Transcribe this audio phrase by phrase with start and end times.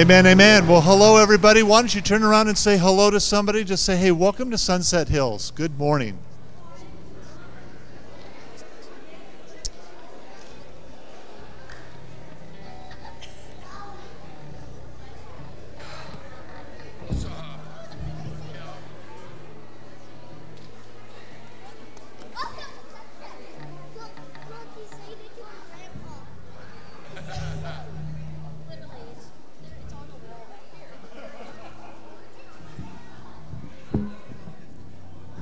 [0.00, 0.66] Amen, amen.
[0.66, 1.62] Well, hello, everybody.
[1.62, 3.64] Why don't you turn around and say hello to somebody?
[3.64, 5.50] Just say, hey, welcome to Sunset Hills.
[5.50, 6.18] Good morning.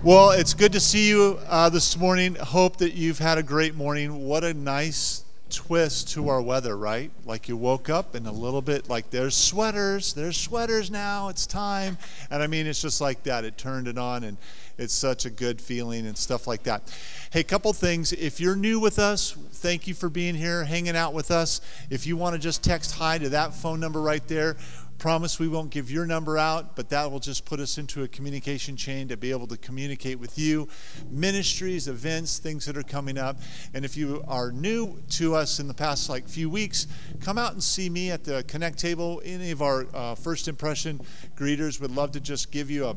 [0.09, 2.35] Well, it's good to see you uh, this morning.
[2.37, 4.25] Hope that you've had a great morning.
[4.25, 7.11] What a nice twist to our weather, right?
[7.27, 11.47] Like you woke up and a little bit like there's sweaters, there's sweaters now, it's
[11.47, 11.99] time.
[12.31, 13.45] And I mean, it's just like that.
[13.45, 14.39] It turned it on and
[14.79, 16.91] it's such a good feeling and stuff like that.
[17.31, 18.15] Hey, couple things.
[18.15, 21.61] If you're new with us, thank you for being here, hanging out with us.
[21.91, 24.57] If you want to just text hi to that phone number right there,
[24.99, 28.09] promise we won't give your number out, but that will just put us into a
[28.09, 30.69] communication chain to be able to communicate with you,
[31.09, 33.39] ministries, events, things that are coming up.
[33.75, 36.89] And if you are new to us in the past like few weeks,
[37.21, 39.23] come out and see me at the Connect table.
[39.25, 41.00] Any of our uh, first impression
[41.37, 42.97] greeters would love to just give you a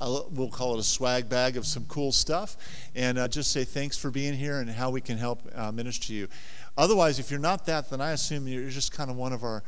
[0.00, 2.56] we'll call it a swag bag of some cool stuff
[2.94, 6.06] and uh, just say thanks for being here and how we can help uh, minister
[6.06, 6.28] to you
[6.78, 9.62] otherwise if you're not that then i assume you're just kind of one of our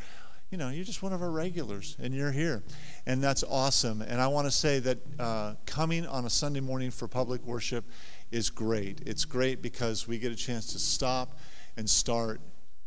[0.55, 2.63] you know you're just one of our regulars and you're here
[3.07, 6.93] and that's awesome and i want to say that uh, coming on a sunday morning
[6.93, 7.85] for public worship
[8.31, 11.41] is great it's great because we get a chance to stop
[11.77, 12.41] and start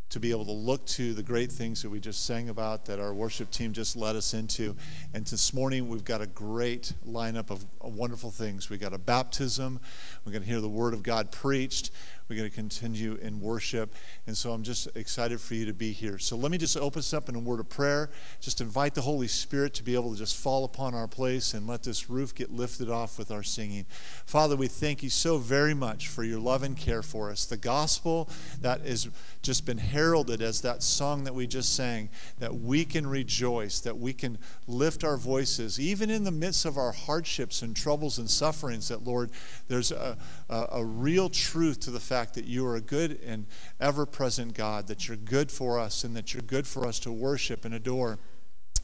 [0.10, 3.00] to be able to look to the great things that we just sang about that
[3.00, 4.76] our worship team just led us into.
[5.14, 8.70] And this morning we've got a great lineup of wonderful things.
[8.70, 9.82] We've got a baptism,
[10.26, 11.92] we're going to hear the word of God preached,
[12.30, 13.96] we're going to continue in worship.
[14.26, 16.20] And so I'm just excited for you to be here.
[16.20, 18.10] So let me just open us up in a word of prayer.
[18.42, 21.68] Just invite the Holy Spirit to be able to just fall upon our place and
[21.68, 23.86] let this roof get lifted off with our singing.
[24.26, 27.46] Father, we thank you so very much for your love and care for us.
[27.46, 28.28] The gospel
[28.62, 29.08] that has
[29.42, 32.10] just been heralded as that song that we just sang,
[32.40, 34.38] that we can rejoice, that we can
[34.68, 39.06] lift our voices, even in the midst of our hardships and troubles and sufferings, that,
[39.06, 39.32] Lord,
[39.70, 40.18] there's a,
[40.50, 43.46] a, a real truth to the fact that you are a good and
[43.80, 47.12] ever present God, that you're good for us, and that you're good for us to
[47.12, 48.20] worship and adore.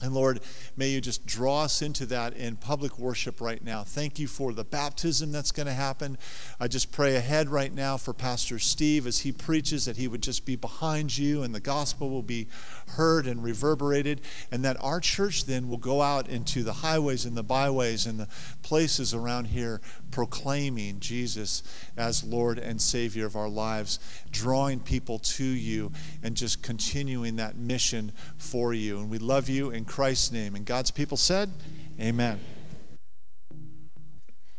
[0.02, 0.42] And Lord,
[0.76, 3.84] may you just draw us into that in public worship right now.
[3.84, 6.18] Thank you for the baptism that's going to happen.
[6.60, 10.22] I just pray ahead right now for Pastor Steve as he preaches that he would
[10.22, 12.48] just be behind you and the gospel will be
[12.98, 14.20] heard and reverberated,
[14.52, 18.20] and that our church then will go out into the highways and the byways and
[18.20, 18.28] the
[18.62, 19.80] places around here
[20.14, 21.64] proclaiming Jesus
[21.98, 23.98] as Lord and Savior of our lives,
[24.30, 25.92] drawing people to you,
[26.22, 29.00] and just continuing that mission for you.
[29.00, 30.56] And we love you in Christ's name.
[30.56, 31.50] And God's people said,
[32.00, 32.40] Amen.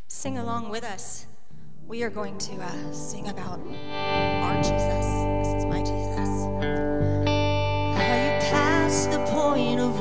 [0.09, 1.27] Sing along with us.
[1.87, 5.07] we are going to uh, sing about our Jesus.
[5.39, 6.31] This is my Jesus.
[8.01, 9.95] Are you past the point of?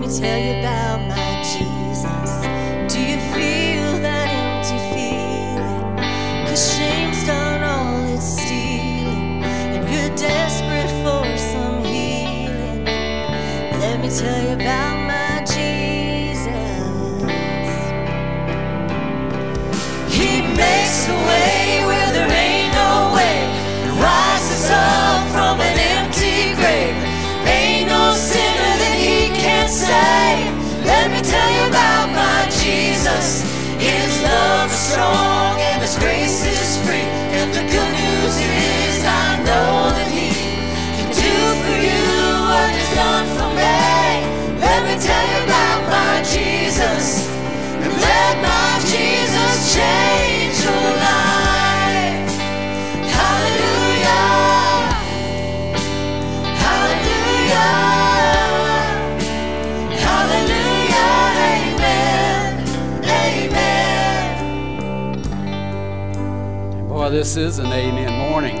[0.00, 2.32] Me tell you about my Jesus.
[2.92, 6.46] Do you feel that empty feeling?
[6.46, 12.84] Cause shame's done all it's stealing, and you're desperate for some healing.
[13.78, 14.99] Let me tell you about
[67.10, 68.56] this is an amen morning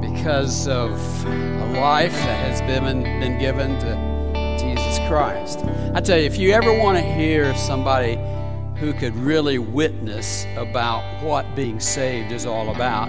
[0.00, 0.90] because of
[1.24, 5.60] a life that has been, been given to Jesus Christ.
[5.94, 8.18] I tell you, if you ever want to hear somebody
[8.80, 13.08] who could really witness about what being saved is all about,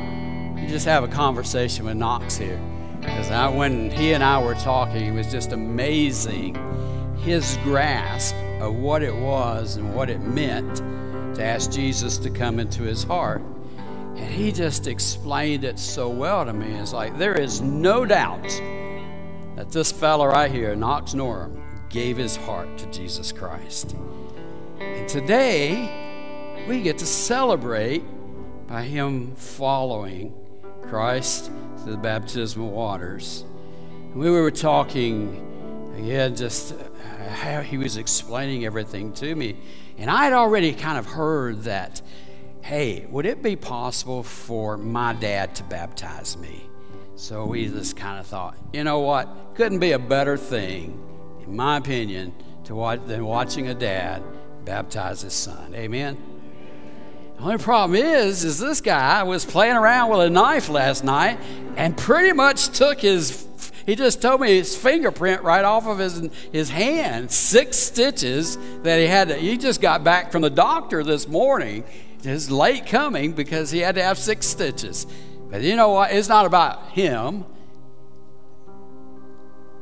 [0.60, 2.62] you just have a conversation with Knox here.
[3.00, 6.56] Because I, when he and I were talking, it was just amazing
[7.18, 10.76] his grasp of what it was and what it meant
[11.36, 13.42] to ask Jesus to come into his heart.
[14.18, 16.74] And he just explained it so well to me.
[16.74, 18.50] It's like there is no doubt
[19.56, 23.96] that this fella right here, Knox Norm, gave his heart to Jesus Christ.
[24.80, 28.04] And today, we get to celebrate
[28.68, 30.34] by him following
[30.82, 33.46] Christ through the baptismal waters.
[34.12, 35.44] And we were talking
[35.98, 36.76] again, just
[37.30, 39.58] how he was explaining everything to me.
[39.98, 42.02] And I had already kind of heard that,
[42.68, 46.70] hey, would it be possible for my dad to baptize me?
[47.16, 49.56] So we just kind of thought, you know what?
[49.56, 51.02] Couldn't be a better thing,
[51.46, 52.34] in my opinion,
[52.66, 54.22] to watch, than watching a dad
[54.66, 55.74] baptize his son.
[55.76, 56.18] Amen.
[57.38, 61.40] The only problem is, is this guy was playing around with a knife last night
[61.78, 63.48] and pretty much took his
[63.86, 69.00] he just told me his fingerprint right off of his his hand, six stitches that
[69.00, 71.86] he had to, he just got back from the doctor this morning.
[72.24, 75.06] It's late coming because he had to have six stitches.
[75.50, 76.12] But you know what?
[76.12, 77.46] It's not about him.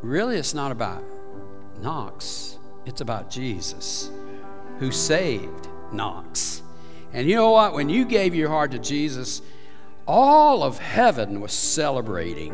[0.02, 1.04] Really, it's not about
[1.82, 2.60] Knox.
[2.86, 4.12] It's about Jesus
[4.80, 6.62] who saved Knox.
[7.14, 7.74] And you know what?
[7.74, 9.42] When you gave your heart to Jesus,
[10.08, 12.52] all of heaven was celebrating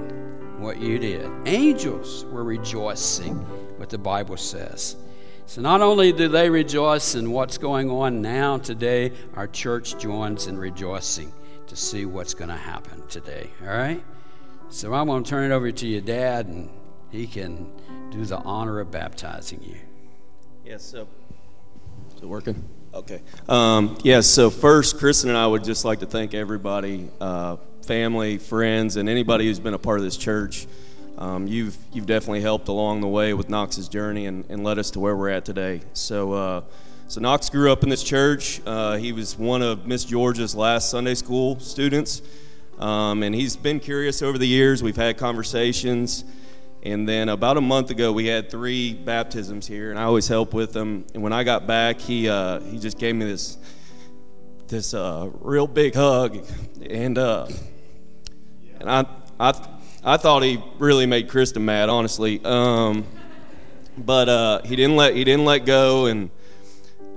[0.61, 1.29] what you did.
[1.45, 3.35] Angels were rejoicing,
[3.77, 4.95] what the Bible says.
[5.51, 10.47] So not only do they rejoice in what's going on now today, our church joins
[10.47, 11.33] in rejoicing
[11.67, 13.49] to see what's going to happen today.
[13.61, 14.01] All right?
[14.69, 16.69] So I'm going to turn it over to your dad, and
[17.09, 17.69] he can
[18.11, 19.75] do the honor of baptizing you.
[20.63, 21.05] Yes, so.
[22.15, 22.63] Is it working?
[22.93, 23.21] Okay.
[23.49, 28.37] Um, yes, so first, Kristen and I would just like to thank everybody, uh, family,
[28.37, 30.65] friends, and anybody who's been a part of this church.
[31.21, 34.89] Um, you've, you've definitely helped along the way with Knox's journey and, and led us
[34.91, 35.81] to where we're at today.
[35.93, 36.61] So, uh,
[37.07, 38.59] so Knox grew up in this church.
[38.65, 42.23] Uh, he was one of Miss Georgia's last Sunday school students.
[42.79, 44.81] Um, and he's been curious over the years.
[44.81, 46.23] We've had conversations.
[46.81, 50.55] And then about a month ago, we had three baptisms here, and I always help
[50.55, 51.05] with them.
[51.13, 53.59] And when I got back, he uh, he just gave me this
[54.67, 56.43] this uh, real big hug,
[56.89, 57.47] and uh,
[58.79, 59.05] and I
[59.39, 59.51] I
[60.03, 62.43] I thought he really made Kristen mad, honestly.
[62.43, 63.05] Um,
[63.97, 66.29] but uh, he didn't let he didn't let go, and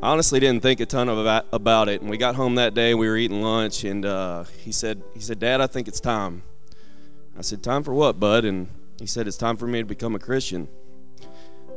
[0.03, 2.01] I honestly didn't think a ton of about, about it.
[2.01, 5.21] And we got home that day, we were eating lunch, and uh, he said he
[5.21, 6.43] said, "Dad, I think it's time."
[7.39, 10.15] I said, "Time for what, bud?" And he said, It's time for me to become
[10.15, 10.69] a Christian.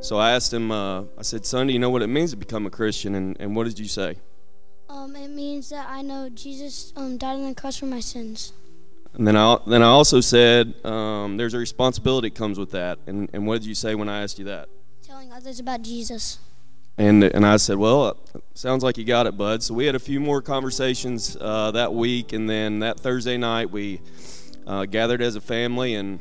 [0.00, 2.36] So I asked him, uh, I said, Son, do you know what it means to
[2.36, 3.14] become a Christian?
[3.14, 4.16] And, and what did you say?
[4.88, 8.52] Um, it means that I know Jesus um, died on the cross for my sins.
[9.14, 12.98] And then I, then I also said, um, There's a responsibility that comes with that.
[13.06, 14.68] And, and what did you say when I asked you that?
[15.02, 16.38] Telling others about Jesus.
[16.98, 18.16] And, and I said, Well,
[18.54, 19.62] sounds like you got it, bud.
[19.62, 22.32] So we had a few more conversations uh, that week.
[22.32, 24.00] And then that Thursday night, we
[24.66, 26.20] uh, gathered as a family and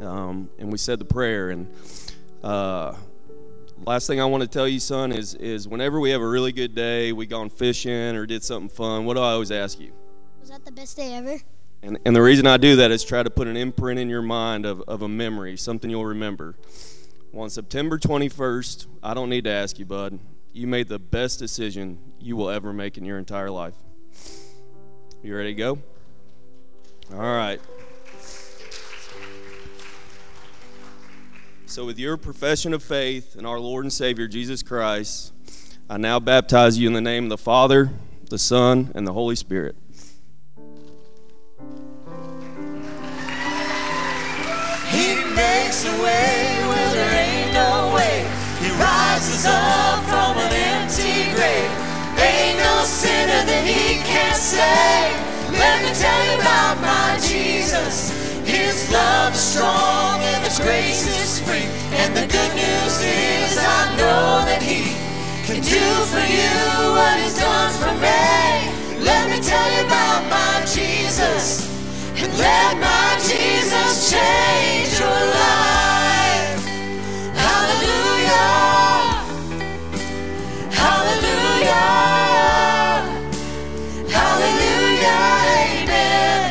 [0.00, 1.50] um, and we said the prayer.
[1.50, 1.72] And
[2.42, 2.94] uh,
[3.84, 6.52] last thing I want to tell you, son, is is whenever we have a really
[6.52, 9.04] good day, we gone fishing or did something fun.
[9.04, 9.92] What do I always ask you?
[10.40, 11.38] Was that the best day ever?
[11.86, 14.20] And, and the reason I do that is try to put an imprint in your
[14.20, 16.56] mind of, of a memory, something you'll remember.
[17.30, 20.18] Well, on September 21st, I don't need to ask you, bud,
[20.52, 23.76] you made the best decision you will ever make in your entire life.
[25.22, 25.78] You ready to go?
[27.12, 27.60] All right.
[31.66, 35.32] So, with your profession of faith in our Lord and Savior Jesus Christ,
[35.88, 37.90] I now baptize you in the name of the Father,
[38.28, 39.76] the Son, and the Holy Spirit.
[45.36, 48.24] Makes a way where there ain't no way.
[48.58, 51.72] He rises up from an empty grave.
[52.16, 55.14] Ain't no sinner that he can't save.
[55.52, 58.10] Let me tell you about my Jesus.
[58.46, 61.68] His love is strong and His grace is free.
[62.00, 64.94] And the good news is I know that He
[65.44, 66.56] can do for you
[66.96, 69.04] what He's done for me.
[69.04, 71.68] Let me tell you about my Jesus.
[72.16, 76.64] And let my Jesus change your life.
[77.34, 78.48] Hallelujah.
[80.72, 81.76] Hallelujah.
[84.08, 85.22] Hallelujah.
[85.60, 86.50] Amen.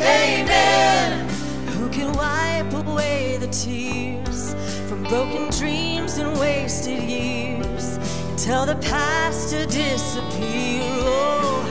[0.00, 1.28] Amen.
[1.68, 4.54] Who can wipe away the tears
[4.88, 7.98] from broken dreams and wasted years
[8.36, 10.82] tell the past to disappear?
[10.82, 11.64] Oh,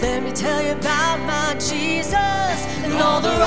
[0.00, 3.41] let me tell you about my Jesus and all the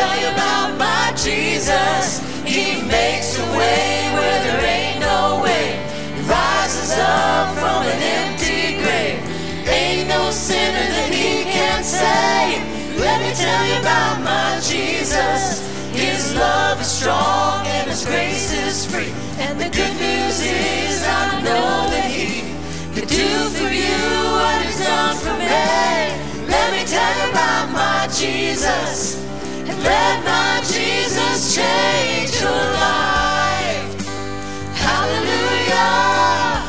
[0.00, 2.24] tell you about my Jesus.
[2.44, 5.76] He makes a way where there ain't no way.
[6.16, 9.20] He rises up from an empty grave.
[9.68, 12.60] Ain't no sinner that he can't save.
[13.06, 15.68] Let me tell you about my Jesus.
[15.92, 19.12] His love is strong and his grace is free.
[19.44, 22.48] And the good news is I know that he
[22.94, 24.00] could do for you
[24.40, 25.48] what he's done for me.
[26.54, 29.29] Let me tell you about my Jesus.
[29.78, 33.94] Let my Jesus change your life.
[34.74, 36.62] Hallelujah.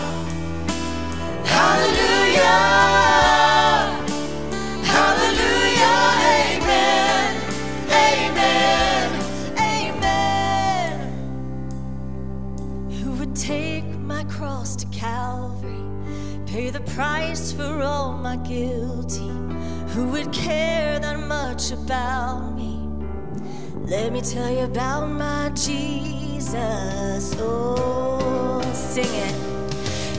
[1.45, 2.59] Hallelujah.
[4.85, 5.99] Hallelujah.
[6.37, 7.31] Amen.
[7.89, 9.05] Amen.
[9.57, 10.95] Amen.
[13.01, 15.83] Who would take my cross to Calvary,
[16.45, 19.31] pay the price for all my guilty?
[19.93, 22.80] Who would care that much about me?
[23.85, 27.35] Let me tell you about my Jesus.
[27.39, 29.35] Oh, sing it.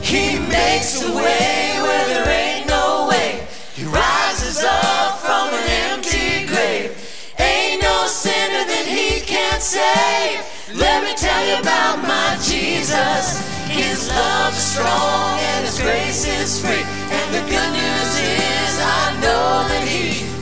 [0.03, 3.47] He makes a way where there ain't no way.
[3.73, 6.91] He rises up from an empty grave.
[7.39, 10.43] Ain't no sinner that he can't save.
[10.75, 13.41] Let me tell you about my Jesus.
[13.69, 16.83] His love's strong and his grace is free.
[17.09, 20.32] And the good news is I know that he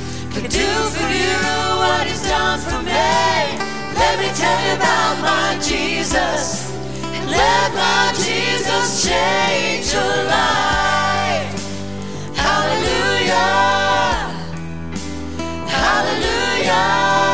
[0.42, 1.38] can do for you
[1.78, 2.92] what he's done for me.
[3.94, 6.74] Let me tell you about my Jesus.
[7.28, 11.54] Let my Jesus change your life.
[12.36, 13.38] Hallelujah.
[15.68, 17.31] Hallelujah.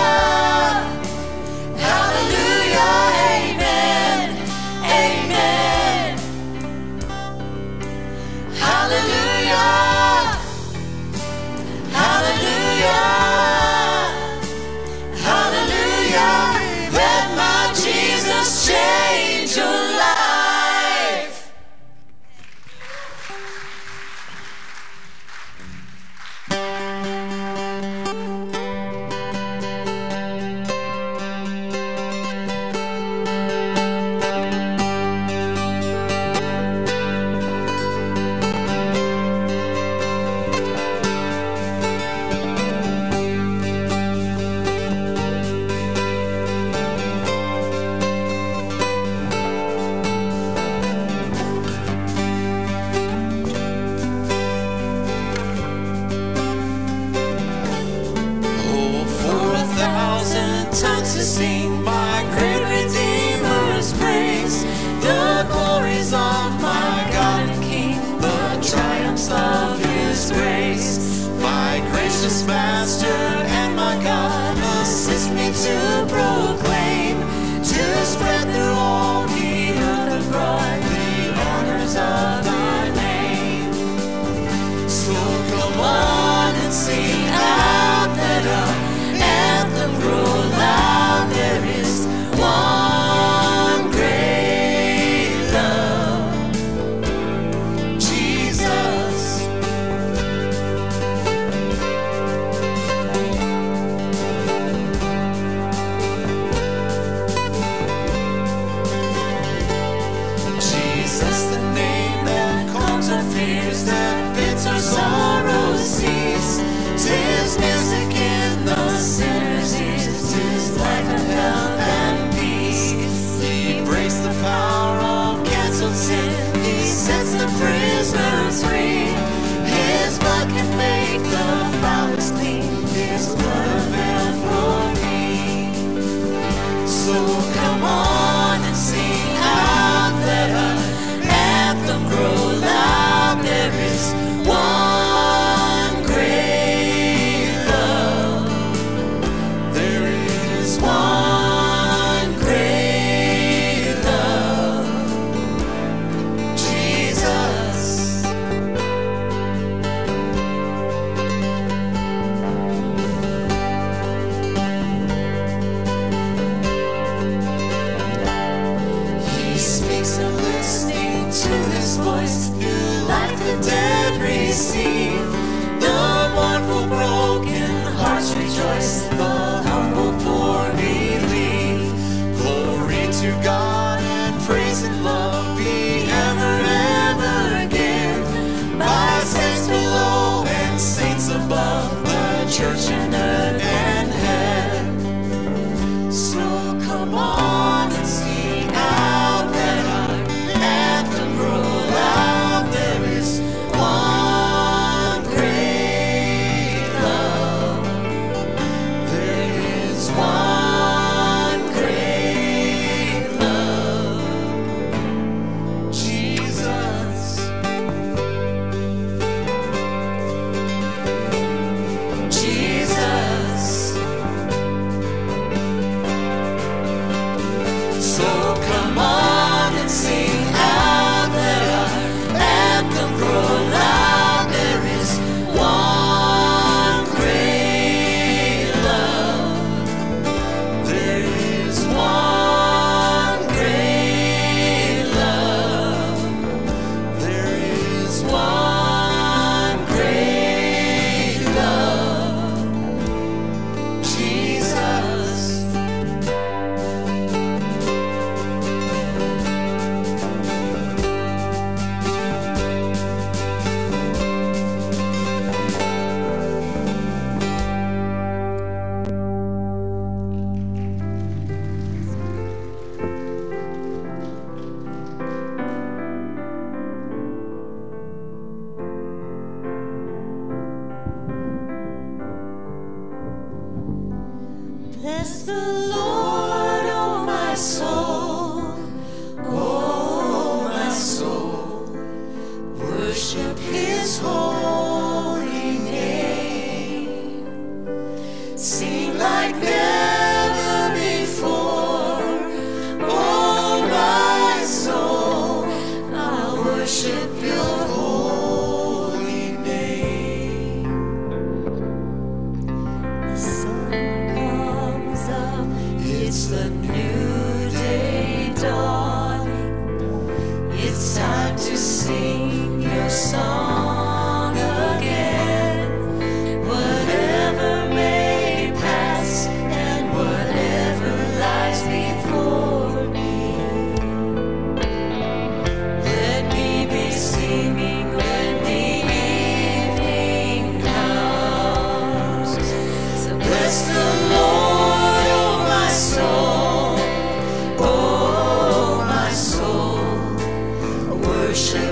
[351.49, 351.86] 于是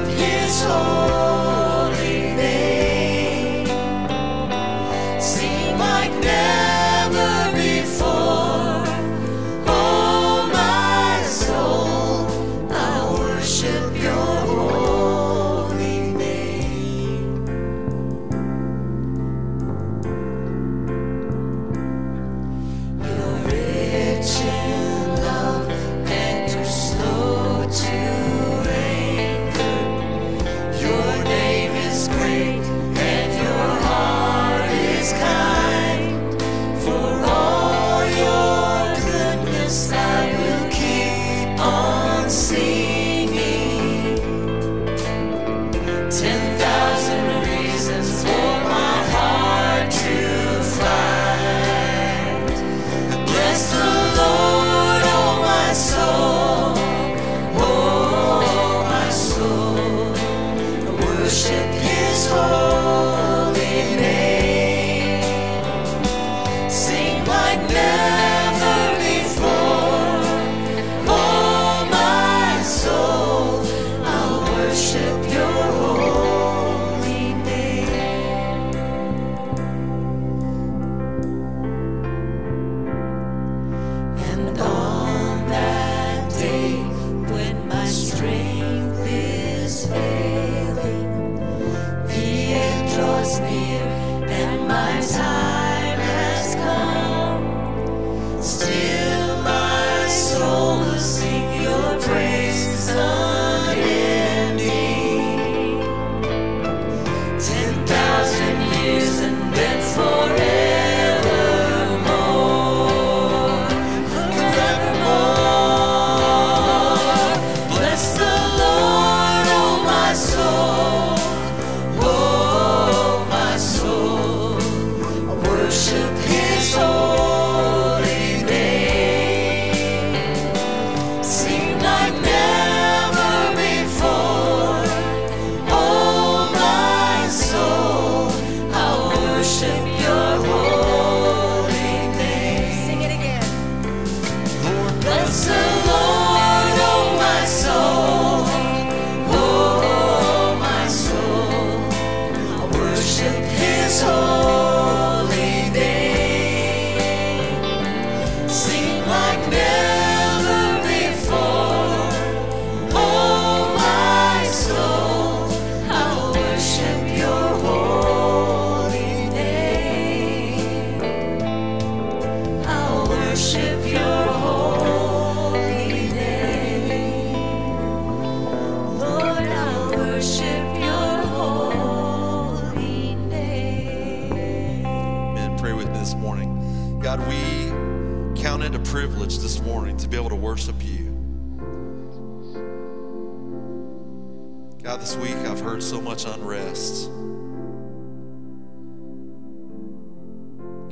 [195.66, 197.10] heard so much unrest.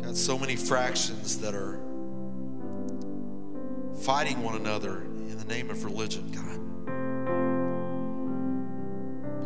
[0.02, 1.80] God, so many fractions that are
[4.02, 6.60] fighting one another in the name of religion, God.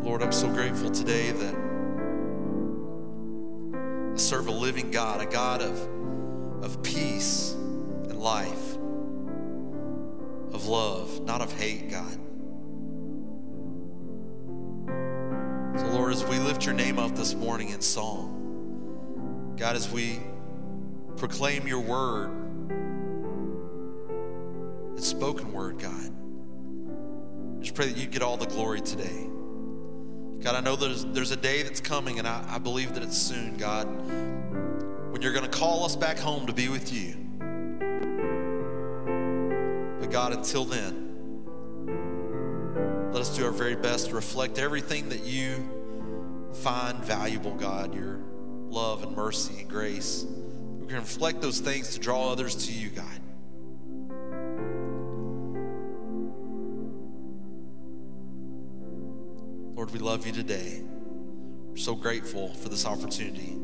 [0.06, 1.56] Lord, I'm so grateful today that
[4.13, 5.78] I serve a living God, a God of,
[6.63, 8.76] of peace and life,
[10.54, 12.18] of love, not of hate, God.
[16.67, 20.19] Your name up this morning in song, God, as we
[21.15, 22.30] proclaim your word,
[24.97, 26.12] it's spoken word, God.
[27.58, 29.30] I just pray that you get all the glory today.
[30.41, 33.17] God, I know there's, there's a day that's coming, and I, I believe that it's
[33.17, 33.86] soon, God,
[35.13, 37.13] when you're going to call us back home to be with you.
[40.01, 41.06] But God, until then,
[43.13, 45.77] let us do our very best to reflect everything that you
[46.58, 48.20] find valuable, God, your
[48.70, 50.26] love and mercy and grace.
[50.80, 53.20] We can reflect those things to draw others to you, God.
[59.76, 60.82] Lord, we love you today.
[60.84, 63.56] We're so grateful for this opportunity.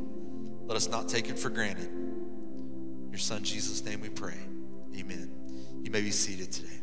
[0.66, 1.90] Let us not take it for granted.
[1.90, 4.38] In your son Jesus' name we pray.
[4.96, 5.32] Amen.
[5.82, 6.83] You may be seated today.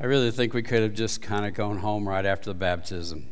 [0.00, 3.30] I really think we could have just kind of gone home right after the baptism.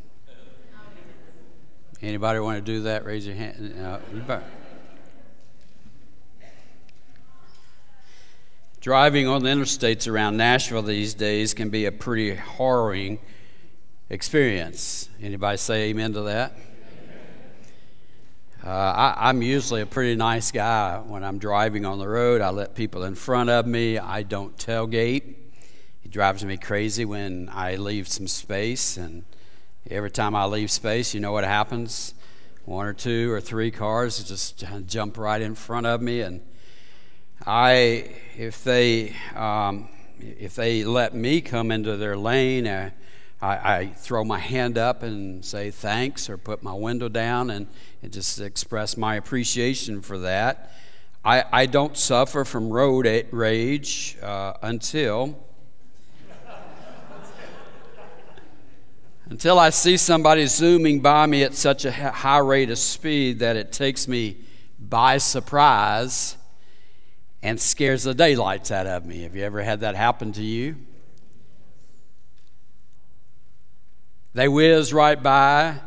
[2.01, 3.05] Anybody want to do that?
[3.05, 3.73] Raise your hand.
[4.27, 4.41] Uh.
[8.81, 13.19] Driving on the interstates around Nashville these days can be a pretty harrowing
[14.09, 15.09] experience.
[15.21, 16.53] Anybody say amen to that?
[18.63, 22.41] Uh, I, I'm usually a pretty nice guy when I'm driving on the road.
[22.41, 23.97] I let people in front of me.
[23.97, 25.46] I don't tailgate.
[26.07, 29.25] It drives me crazy when I leave some space, and
[29.91, 32.13] every time I leave space, you know what happens?
[32.63, 36.39] One or two or three cars just jump right in front of me, and
[37.45, 42.91] I, if they, um, if they let me come into their lane, uh,
[43.41, 47.67] I, I, throw my hand up and say thanks, or put my window down and,
[48.01, 50.71] and just express my appreciation for that.
[51.25, 55.43] I, I don't suffer from road rage uh, until
[59.29, 63.57] until I see somebody zooming by me at such a high rate of speed that
[63.57, 64.37] it takes me
[64.79, 66.37] by surprise
[67.43, 69.23] and scares the daylights out of me.
[69.23, 70.77] Have you ever had that happen to you?
[74.33, 75.79] They whiz right by,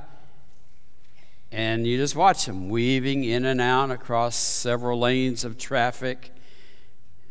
[1.51, 6.33] and you just watch them weaving in and out across several lanes of traffic.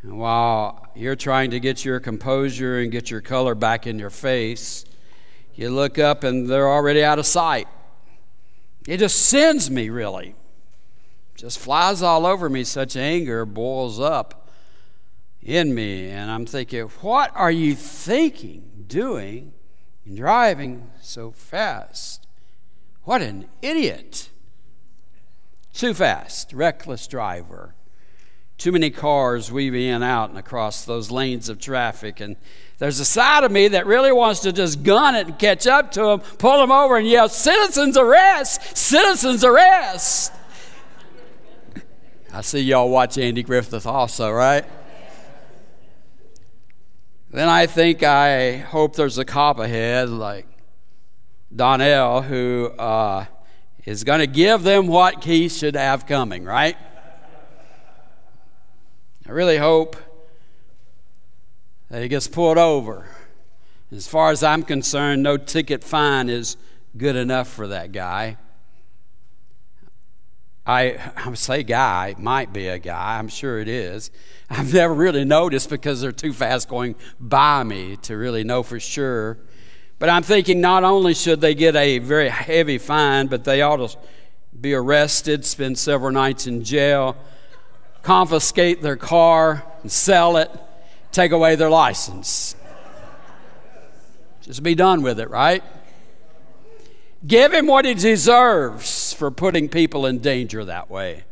[0.01, 4.09] And while you're trying to get your composure and get your color back in your
[4.09, 4.85] face,
[5.59, 7.67] you look up and they're already out of sight.
[8.87, 10.35] It just sends me, really.
[11.35, 12.63] Just flies all over me.
[12.63, 14.47] Such anger boils up
[15.43, 16.09] in me.
[16.09, 19.51] And I'm thinking, what are you thinking, doing,
[20.05, 22.25] and driving so fast?
[23.03, 24.29] What an idiot.
[25.73, 27.75] Too fast, reckless driver.
[28.57, 32.21] Too many cars weaving in out and across those lanes of traffic.
[32.21, 32.37] And
[32.79, 35.91] there's a side of me that really wants to just gun it and catch up
[35.91, 38.75] to him, pull him over, and yell, Citizens arrest!
[38.75, 40.33] Citizens arrest!
[42.31, 44.63] I see y'all watch Andy Griffith also, right?
[47.31, 50.47] Then I think I hope there's a cop ahead like
[51.53, 53.25] Donnell who uh,
[53.85, 56.77] is going to give them what he should have coming, right?
[59.27, 59.97] I really hope
[61.91, 63.07] Uh, he gets pulled over.
[63.91, 66.55] As far as I'm concerned, no ticket fine is
[66.95, 68.37] good enough for that guy.
[70.67, 74.11] I, I say guy, might be a guy, I'm sure it is.
[74.49, 78.79] I've never really noticed because they're too fast going by me to really know for
[78.79, 79.39] sure.
[79.97, 83.77] But I'm thinking not only should they get a very heavy fine, but they ought
[83.77, 83.97] to
[84.59, 87.17] be arrested, spend several nights in jail,
[88.03, 90.51] confiscate their car, and sell it
[91.19, 92.55] take away their license.
[94.41, 95.61] Just be done with it, right?
[97.27, 101.25] Give him what he deserves for putting people in danger that way.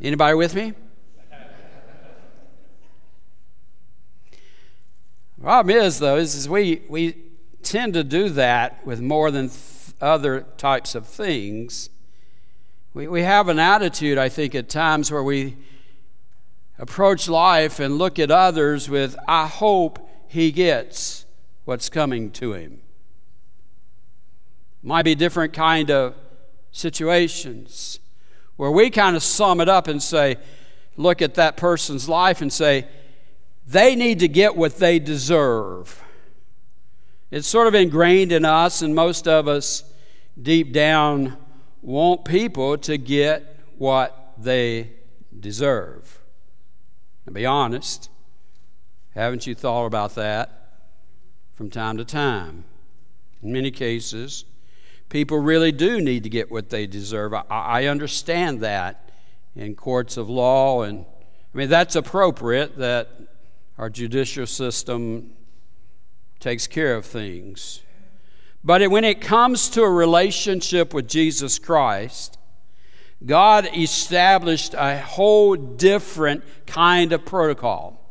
[0.00, 0.72] Anybody with me?
[5.38, 7.14] Problem is, though, is, we, we
[7.62, 11.90] tend to do that with more than th- other types of things.
[12.94, 15.58] We, we have an attitude, I think, at times where we
[16.78, 21.24] approach life and look at others with, I hope he gets
[21.64, 22.80] what's coming to him.
[24.82, 26.14] Might be different kind of
[26.70, 27.98] situations
[28.56, 30.36] where we kind of sum it up and say,
[30.96, 32.86] look at that person's life and say,
[33.66, 36.02] they need to get what they deserve.
[37.30, 39.82] It's sort of ingrained in us, and most of us
[40.40, 41.36] deep down
[41.82, 44.90] want people to get what they
[45.38, 46.15] deserve.
[47.26, 48.08] And be honest,
[49.14, 50.78] haven't you thought about that
[51.54, 52.64] from time to time?
[53.42, 54.44] In many cases,
[55.08, 57.34] people really do need to get what they deserve.
[57.34, 59.10] I, I understand that
[59.54, 61.04] in courts of law, and
[61.54, 63.08] I mean, that's appropriate that
[63.78, 65.32] our judicial system
[66.40, 67.82] takes care of things.
[68.62, 72.38] But when it comes to a relationship with Jesus Christ,
[73.24, 78.02] God established a whole different kind of protocol.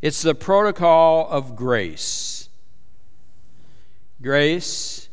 [0.00, 2.48] It's the protocol of grace.
[4.22, 5.08] Grace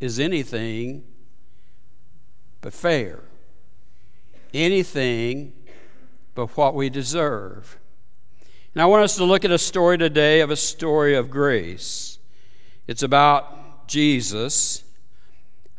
[0.00, 1.04] is anything
[2.60, 3.20] but fair,
[4.54, 5.52] anything
[6.34, 7.78] but what we deserve.
[8.74, 12.18] And I want us to look at a story today of a story of grace.
[12.86, 14.84] It's about Jesus,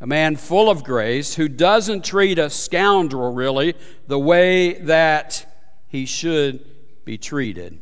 [0.03, 3.73] a man full of grace who doesn't treat a scoundrel really
[4.05, 5.45] the way that
[5.87, 6.59] he should
[7.05, 7.79] be treated.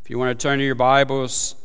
[0.00, 1.56] If you want to turn to your Bibles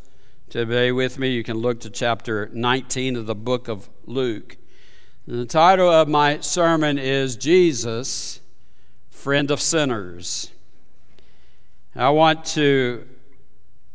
[0.49, 4.57] today with me, you can look to chapter 19 of the book of Luke.
[5.27, 8.39] The title of my sermon is Jesus,
[9.11, 10.49] Friend of Sinners.
[11.95, 13.07] I want to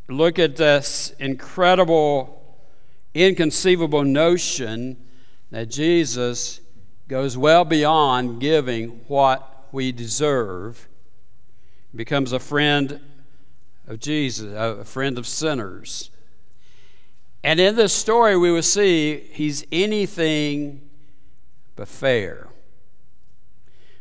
[0.09, 2.61] look at this incredible
[3.13, 4.99] inconceivable notion
[5.57, 6.61] that Jesus
[7.09, 10.87] goes well beyond giving what we deserve,
[11.95, 13.01] becomes a friend
[13.87, 16.11] of Jesus, a friend of sinners.
[17.43, 20.83] And in this story, we will see he's anything
[21.75, 22.49] but fair.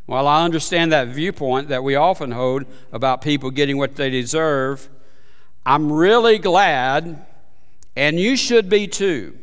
[0.07, 4.89] While I understand that viewpoint that we often hold about people getting what they deserve,
[5.65, 7.25] I'm really glad
[7.95, 9.37] and you should be too,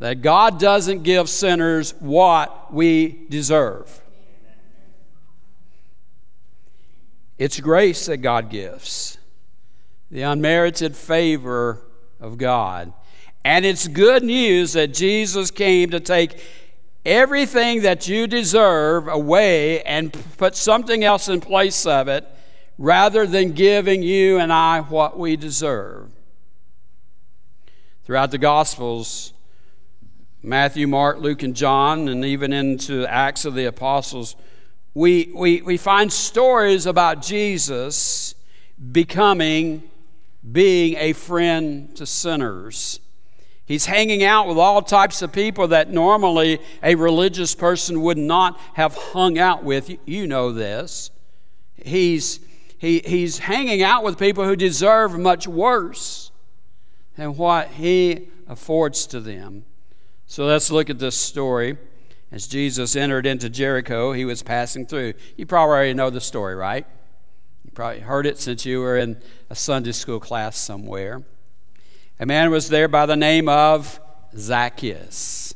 [0.00, 4.00] that God doesn't give sinners what we deserve.
[7.38, 9.18] It's grace that God gives,
[10.10, 11.82] the unmerited favor
[12.18, 12.92] of God.
[13.44, 16.42] And it's good news that Jesus came to take
[17.04, 22.26] everything that you deserve away and put something else in place of it
[22.78, 26.10] rather than giving you and I what we deserve.
[28.04, 29.34] Throughout the Gospels,
[30.42, 34.36] Matthew, Mark, Luke, and John, and even into Acts of the Apostles,
[34.94, 38.34] we, we, we find stories about Jesus
[38.90, 39.82] becoming,
[40.50, 43.00] being a friend to sinners.
[43.66, 48.58] He's hanging out with all types of people that normally a religious person would not
[48.74, 49.94] have hung out with.
[50.06, 51.10] You know this.
[51.76, 52.40] He's,
[52.78, 56.32] he, he's hanging out with people who deserve much worse
[57.16, 59.66] than what he affords to them.
[60.30, 61.76] So let's look at this story.
[62.30, 65.14] As Jesus entered into Jericho, he was passing through.
[65.36, 66.86] You probably already know the story, right?
[67.64, 69.20] You probably heard it since you were in
[69.50, 71.24] a Sunday school class somewhere.
[72.20, 73.98] A man was there by the name of
[74.38, 75.52] Zacchaeus.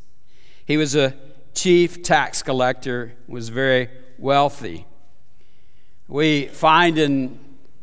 [0.66, 1.14] He was a
[1.54, 4.88] chief tax collector, was very wealthy.
[6.08, 7.38] We find in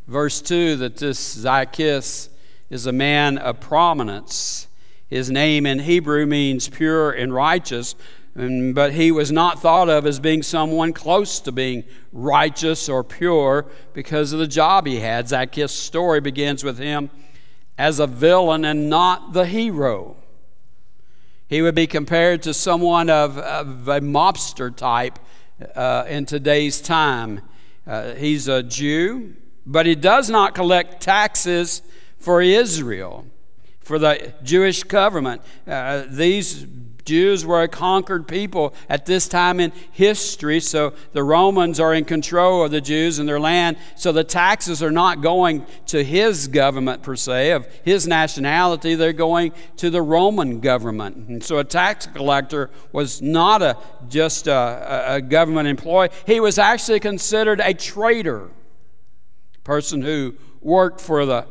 [0.09, 2.27] verse 2 that this Zacchaeus
[2.69, 4.67] is a man of prominence.
[5.11, 7.95] His name in Hebrew means pure and righteous,
[8.33, 11.83] but he was not thought of as being someone close to being
[12.13, 15.27] righteous or pure because of the job he had.
[15.27, 17.09] Zacchaeus' story begins with him
[17.77, 20.15] as a villain and not the hero.
[21.49, 25.19] He would be compared to someone of, of a mobster type
[25.75, 27.41] uh, in today's time.
[27.85, 29.35] Uh, he's a Jew,
[29.65, 31.81] but he does not collect taxes
[32.17, 33.25] for Israel,
[33.81, 35.41] for the Jewish government.
[35.67, 36.65] Uh, these
[37.05, 42.05] Jews were a conquered people at this time in history, so the Romans are in
[42.05, 46.47] control of the Jews and their land, so the taxes are not going to his
[46.47, 51.17] government per se, of his nationality, they're going to the Roman government.
[51.27, 53.77] And so a tax collector was not a,
[54.07, 58.49] just a, a government employee, he was actually considered a traitor,
[59.63, 61.45] person who worked for the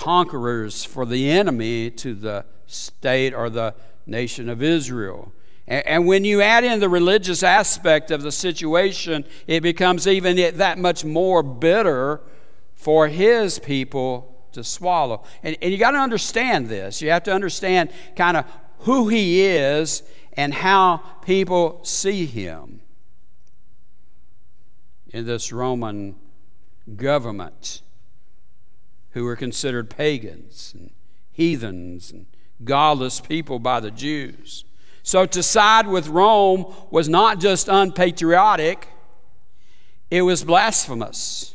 [0.00, 3.74] conquerors for the enemy to the state or the
[4.06, 5.30] nation of Israel.
[5.68, 10.78] And when you add in the religious aspect of the situation, it becomes even that
[10.78, 12.22] much more bitter
[12.74, 15.22] for his people to swallow.
[15.42, 17.02] And, and you got to understand this.
[17.02, 18.46] You have to understand kind of
[18.80, 22.80] who he is and how people see him
[25.10, 26.16] in this Roman
[26.96, 27.82] government
[29.12, 30.90] who were considered pagans and
[31.30, 32.26] heathens and
[32.64, 34.64] godless people by the Jews.
[35.02, 38.88] So to side with Rome was not just unpatriotic,
[40.10, 41.54] it was blasphemous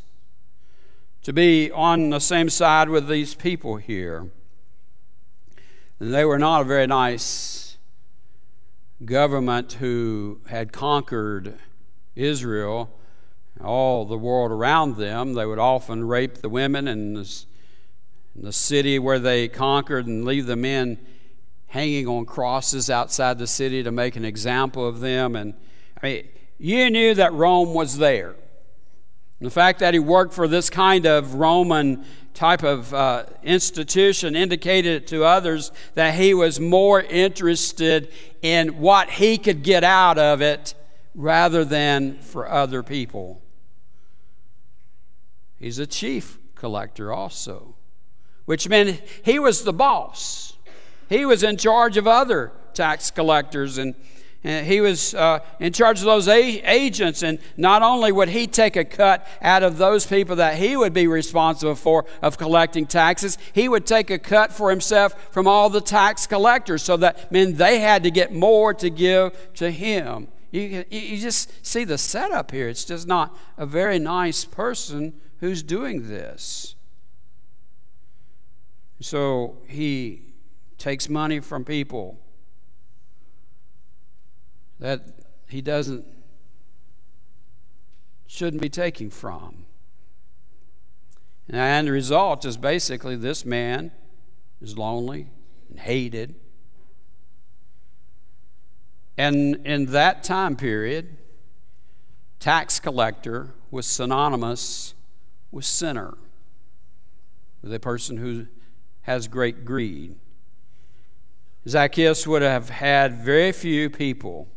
[1.22, 4.30] to be on the same side with these people here.
[5.98, 7.78] And they were not a very nice
[9.04, 11.58] government who had conquered
[12.14, 12.90] Israel,
[13.62, 15.34] all the world around them.
[15.34, 17.44] They would often rape the women in the,
[18.34, 20.98] in the city where they conquered and leave the men
[21.68, 25.36] hanging on crosses outside the city to make an example of them.
[25.36, 25.54] And
[26.00, 26.28] I mean,
[26.58, 28.34] you knew that Rome was there.
[29.40, 35.06] The fact that he worked for this kind of Roman type of uh, institution indicated
[35.08, 40.74] to others that he was more interested in what he could get out of it
[41.14, 43.42] rather than for other people.
[45.58, 47.74] He's a chief collector also,
[48.44, 50.56] which meant he was the boss.
[51.08, 53.94] He was in charge of other tax collectors and
[54.46, 58.84] he was uh, in charge of those agents, and not only would he take a
[58.84, 63.68] cut out of those people that he would be responsible for of collecting taxes, he
[63.68, 67.80] would take a cut for himself from all the tax collectors, so that meant they
[67.80, 70.28] had to get more to give to him.
[70.56, 72.68] You, you just see the setup here.
[72.68, 76.76] It's just not a very nice person who's doing this.
[79.00, 80.22] So he
[80.78, 82.18] takes money from people
[84.78, 85.02] that
[85.46, 86.06] he doesn't
[88.26, 89.66] shouldn't be taking from.
[91.48, 93.92] And the result is basically this man
[94.60, 95.28] is lonely
[95.68, 96.34] and hated.
[99.18, 101.16] And in that time period,
[102.38, 104.94] tax collector was synonymous
[105.50, 106.18] with sinner,
[107.62, 108.46] with a person who
[109.02, 110.16] has great greed.
[111.68, 114.48] Zacchaeus would have had very few people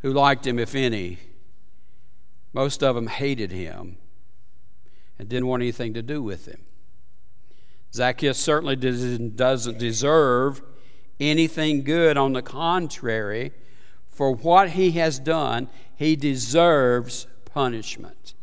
[0.00, 1.18] who liked him, if any.
[2.52, 3.98] Most of them hated him
[5.18, 6.62] and didn't want anything to do with him.
[7.92, 10.62] Zacchaeus certainly doesn't deserve
[11.20, 12.16] anything good.
[12.16, 13.52] On the contrary,
[14.06, 18.34] for what he has done, he deserves punishment.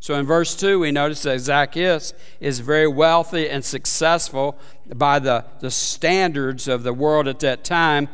[0.00, 4.58] So in verse 2, we notice that Zacchaeus is very wealthy and successful
[4.94, 8.08] by the, the standards of the world at that time,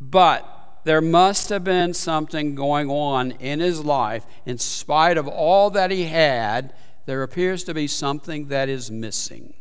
[0.00, 4.24] but there must have been something going on in his life.
[4.46, 6.72] In spite of all that he had,
[7.06, 9.54] there appears to be something that is missing.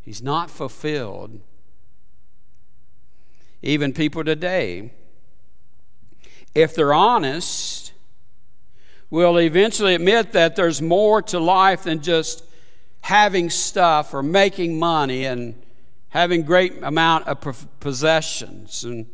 [0.00, 1.40] He's not fulfilled.
[3.62, 4.92] Even people today,
[6.54, 7.92] if they're honest,
[9.10, 12.44] will eventually admit that there's more to life than just
[13.02, 15.60] having stuff or making money and
[16.10, 18.84] having great amount of possessions.
[18.84, 19.06] And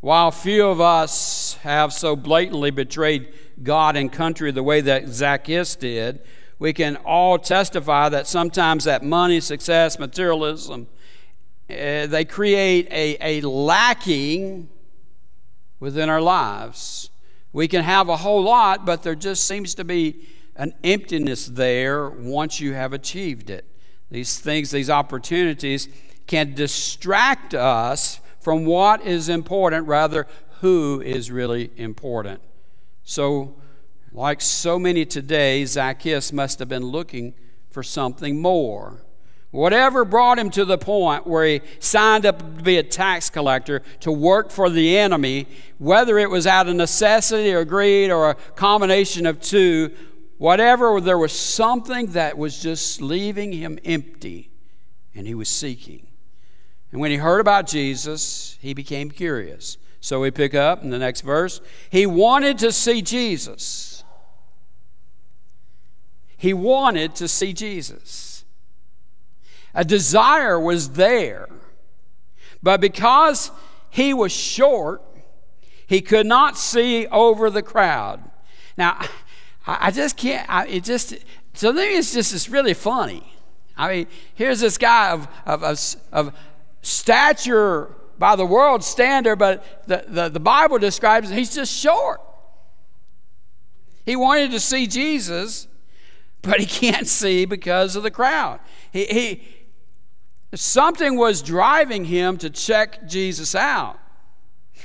[0.00, 3.32] while few of us have so blatantly betrayed
[3.62, 6.20] God and country the way that Zacchaeus did,
[6.58, 10.88] we can all testify that sometimes that money, success, materialism,
[11.72, 14.68] uh, they create a, a lacking
[15.80, 17.10] within our lives.
[17.52, 22.08] We can have a whole lot, but there just seems to be an emptiness there
[22.08, 23.64] once you have achieved it.
[24.10, 25.88] These things, these opportunities
[26.26, 30.26] can distract us from what is important, rather,
[30.60, 32.40] who is really important.
[33.04, 33.56] So,
[34.12, 37.34] like so many today, Zacchaeus must have been looking
[37.70, 39.02] for something more.
[39.52, 43.82] Whatever brought him to the point where he signed up to be a tax collector,
[44.00, 45.46] to work for the enemy,
[45.76, 49.90] whether it was out of necessity or greed or a combination of two,
[50.38, 54.48] whatever, there was something that was just leaving him empty
[55.14, 56.06] and he was seeking.
[56.90, 59.76] And when he heard about Jesus, he became curious.
[60.00, 61.60] So we pick up in the next verse.
[61.90, 64.02] He wanted to see Jesus.
[66.38, 68.31] He wanted to see Jesus.
[69.74, 71.48] A desire was there.
[72.62, 73.50] But because
[73.90, 75.02] he was short,
[75.86, 78.22] he could not see over the crowd.
[78.76, 79.00] Now,
[79.66, 81.14] I just can't, I, it just,
[81.54, 83.34] so maybe it's just it's really funny.
[83.76, 86.34] I mean, here's this guy of, of, of, of
[86.82, 92.20] stature by the world standard, but the, the, the Bible describes he's just short.
[94.04, 95.68] He wanted to see Jesus,
[96.42, 98.60] but he can't see because of the crowd.
[98.92, 99.42] He, he,
[100.54, 103.98] something was driving him to check Jesus out.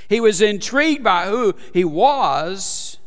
[0.09, 2.97] He was intrigued by who he was.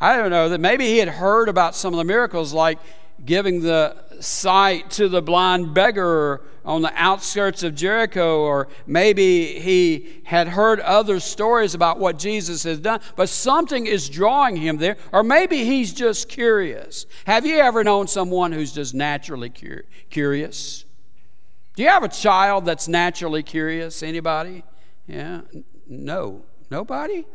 [0.00, 2.78] I don't know that maybe he had heard about some of the miracles, like
[3.24, 10.22] giving the sight to the blind beggar on the outskirts of Jericho, or maybe he
[10.24, 14.96] had heard other stories about what Jesus has done, but something is drawing him there,
[15.12, 17.06] or maybe he's just curious.
[17.26, 19.50] Have you ever known someone who's just naturally
[20.10, 20.83] curious?
[21.76, 24.02] Do you have a child that's naturally curious?
[24.02, 24.62] Anybody?
[25.06, 25.42] Yeah?
[25.88, 26.42] No.
[26.70, 27.26] Nobody?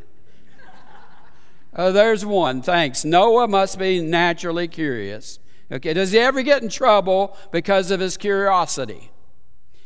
[1.75, 2.61] Oh, there's one.
[2.61, 3.05] Thanks.
[3.05, 5.39] Noah must be naturally curious.
[5.71, 9.11] Okay, does he ever get in trouble because of his curiosity?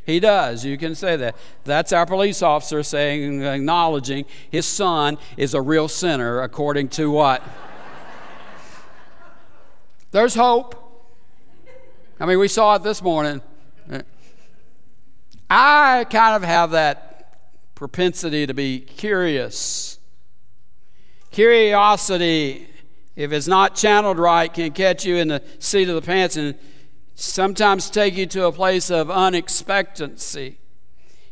[0.06, 0.64] He does.
[0.64, 1.36] You can say that.
[1.64, 7.42] That's our police officer saying, acknowledging his son is a real sinner according to what?
[10.12, 10.80] There's hope.
[12.20, 13.42] I mean, we saw it this morning.
[15.50, 17.40] I kind of have that
[17.76, 20.00] propensity to be curious.
[21.32, 22.68] Curiosity
[23.16, 26.56] if it's not channeled right, can catch you in the seat of the pants and
[27.14, 30.58] sometimes take you to a place of unexpectancy.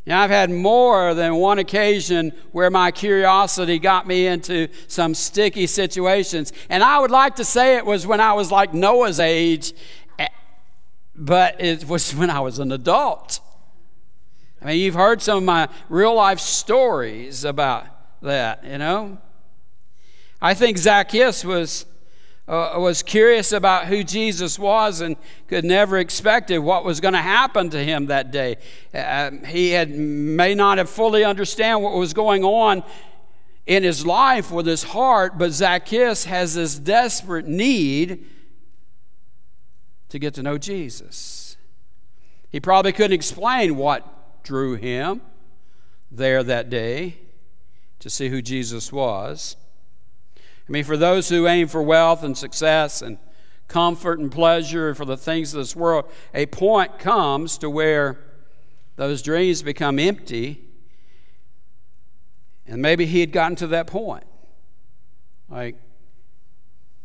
[0.06, 5.68] Now, I've had more than one occasion where my curiosity got me into some sticky
[5.68, 6.54] situations.
[6.70, 9.74] And I would like to say it was when I was like Noah's age,
[10.18, 10.28] eh,
[11.16, 13.40] but it was when I was an adult.
[14.62, 17.88] I mean, you've heard some of my real life stories about
[18.22, 19.18] that, you know?
[20.40, 21.86] I think Zacchaeus was,
[22.48, 25.16] uh, was curious about who Jesus was and
[25.48, 28.58] could never expected what was going to happen to him that day.
[28.94, 32.84] Uh, he had, may not have fully understand what was going on
[33.66, 38.26] in his life with his heart, but Zacchaeus has this desperate need
[40.10, 41.58] to get to know Jesus.
[42.50, 45.22] He probably couldn't explain what drew him
[46.12, 47.18] there that day
[48.00, 49.56] to see who Jesus was.
[50.38, 53.18] I mean, for those who aim for wealth and success and
[53.68, 58.20] comfort and pleasure for the things of this world, a point comes to where
[58.96, 60.62] those dreams become empty.
[62.68, 64.26] And maybe he had gotten to that point.
[65.50, 65.76] Like,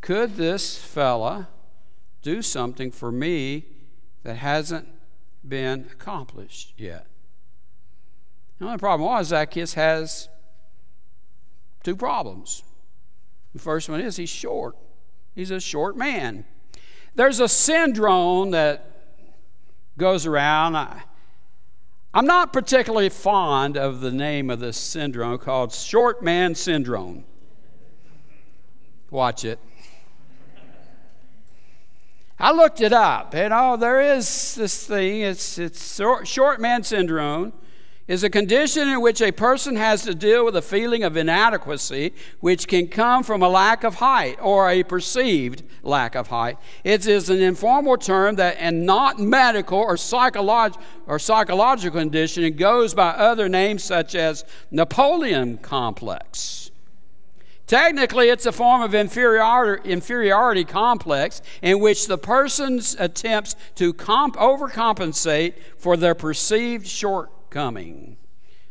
[0.01, 1.49] could this fella
[2.22, 3.64] do something for me
[4.22, 4.89] that hasn't
[5.47, 7.07] been accomplished yet?
[8.59, 10.28] The only problem was Zacchaeus has
[11.82, 12.62] two problems.
[13.52, 14.76] The first one is he's short.
[15.34, 16.44] He's a short man.
[17.14, 18.90] There's a syndrome that
[19.98, 20.76] goes around.
[20.76, 21.02] I,
[22.14, 27.24] I'm not particularly fond of the name of this syndrome called short man syndrome.
[29.11, 29.59] Watch it.
[32.38, 33.34] I looked it up.
[33.34, 35.22] You oh, know, there is this thing.
[35.22, 37.52] It's, it's short man syndrome
[38.09, 42.12] is a condition in which a person has to deal with a feeling of inadequacy,
[42.40, 46.57] which can come from a lack of height or a perceived lack of height.
[46.84, 52.57] It is an informal term that, and not medical or, psycholog- or psychological condition, it
[52.57, 56.70] goes by other names such as Napoleon complex.
[57.66, 64.36] Technically, it's a form of inferiority, inferiority complex in which the person attempts to comp-
[64.36, 68.18] overcompensate for their perceived short coming.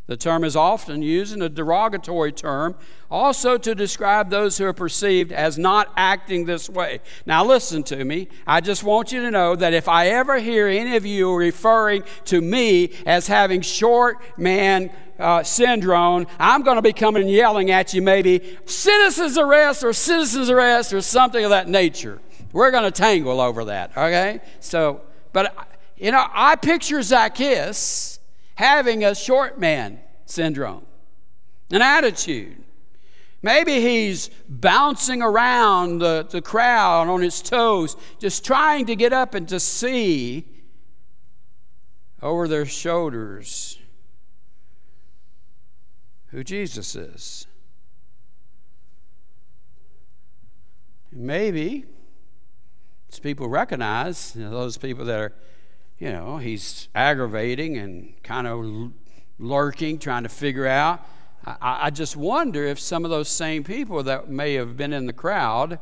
[0.06, 2.76] The term is often used in a derogatory term,
[3.10, 7.00] also to describe those who are perceived as not acting this way.
[7.26, 8.28] Now, listen to me.
[8.46, 12.04] I just want you to know that if I ever hear any of you referring
[12.26, 17.72] to me as having short man uh, syndrome, I'm going to be coming and yelling
[17.72, 22.22] at you, maybe citizens arrest or citizens arrest or something of that nature.
[22.54, 24.42] We're going to tangle over that, okay?
[24.60, 25.02] So,
[25.34, 25.56] but,
[25.98, 28.15] you know, I picture Zacchaeus
[28.56, 30.86] having a short man syndrome,
[31.72, 32.64] an attitude.
[33.42, 39.36] Maybe he's bouncing around the, the crowd on his toes, just trying to get up
[39.36, 40.46] and to see
[42.24, 43.78] over their shoulders
[46.28, 47.46] who Jesus is.
[51.12, 51.86] Maybe
[53.12, 55.34] as people recognize you know, those people that are
[55.98, 58.92] you know, he's aggravating and kind of
[59.40, 61.06] lurking, trying to figure out.
[61.46, 65.06] I, I just wonder if some of those same people that may have been in
[65.06, 65.80] the crowd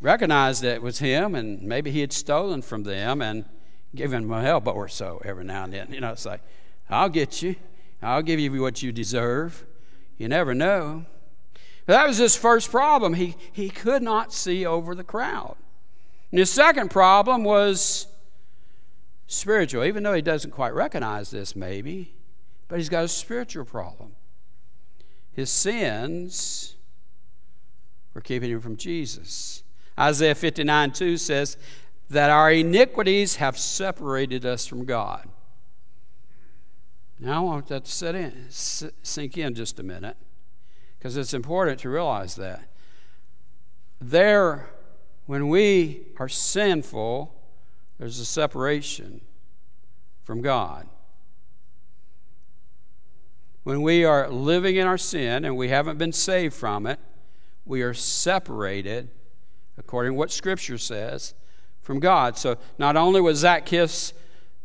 [0.00, 3.44] recognized that it was him, and maybe he had stolen from them and
[3.94, 5.92] given them a elbow or so every now and then.
[5.92, 6.40] You know, it's like,
[6.88, 7.56] I'll get you.
[8.02, 9.64] I'll give you what you deserve.
[10.16, 11.06] You never know.
[11.86, 13.14] But that was his first problem.
[13.14, 15.56] He, he could not see over the crowd.
[16.30, 18.06] And his second problem was
[19.26, 22.14] spiritual, even though he doesn't quite recognize this, maybe,
[22.68, 24.12] but he's got a spiritual problem.
[25.32, 26.76] His sins
[28.14, 29.62] were keeping him from Jesus.
[29.98, 31.56] Isaiah 59 2 says
[32.08, 35.28] that our iniquities have separated us from God.
[37.18, 40.16] Now, I want that to set in, sink in just a minute,
[40.98, 42.68] because it's important to realize that.
[44.00, 44.70] There,
[45.26, 47.34] when we are sinful,
[47.98, 49.20] there's a separation
[50.22, 50.88] from God.
[53.62, 56.98] When we are living in our sin and we haven't been saved from it,
[57.64, 59.10] we are separated,
[59.76, 61.34] according to what Scripture says,
[61.82, 62.38] from God.
[62.38, 64.12] So not only was Zacchaeus,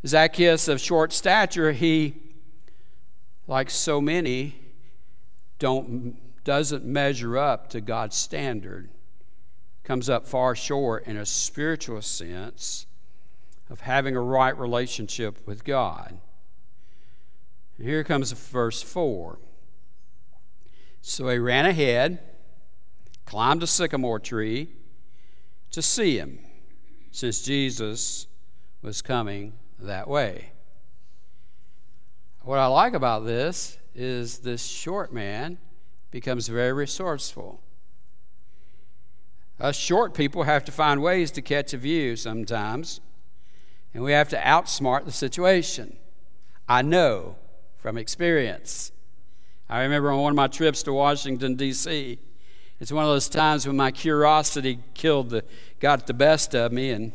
[0.06, 2.16] Zacchaeus of short stature, he
[3.47, 4.56] like so many,
[5.60, 8.89] don't, doesn't measure up to God's standard,
[9.86, 12.88] comes up far short in a spiritual sense
[13.70, 16.20] of having a right relationship with God.
[17.80, 19.38] Here comes verse 4.
[21.02, 22.20] So he ran ahead,
[23.26, 24.70] climbed a sycamore tree
[25.72, 26.40] to see him,
[27.12, 28.28] since Jesus
[28.82, 30.52] was coming that way.
[32.42, 35.58] What I like about this is this short man
[36.12, 37.62] becomes very resourceful.
[39.60, 42.99] Us short people have to find ways to catch a view sometimes,
[43.93, 45.95] and we have to outsmart the situation.
[46.68, 47.38] I know
[47.78, 48.91] from experience.
[49.70, 52.20] I remember on one of my trips to Washington, D.C.,
[52.80, 55.45] it's one of those times when my curiosity killed the,
[55.80, 57.14] got the best of me, and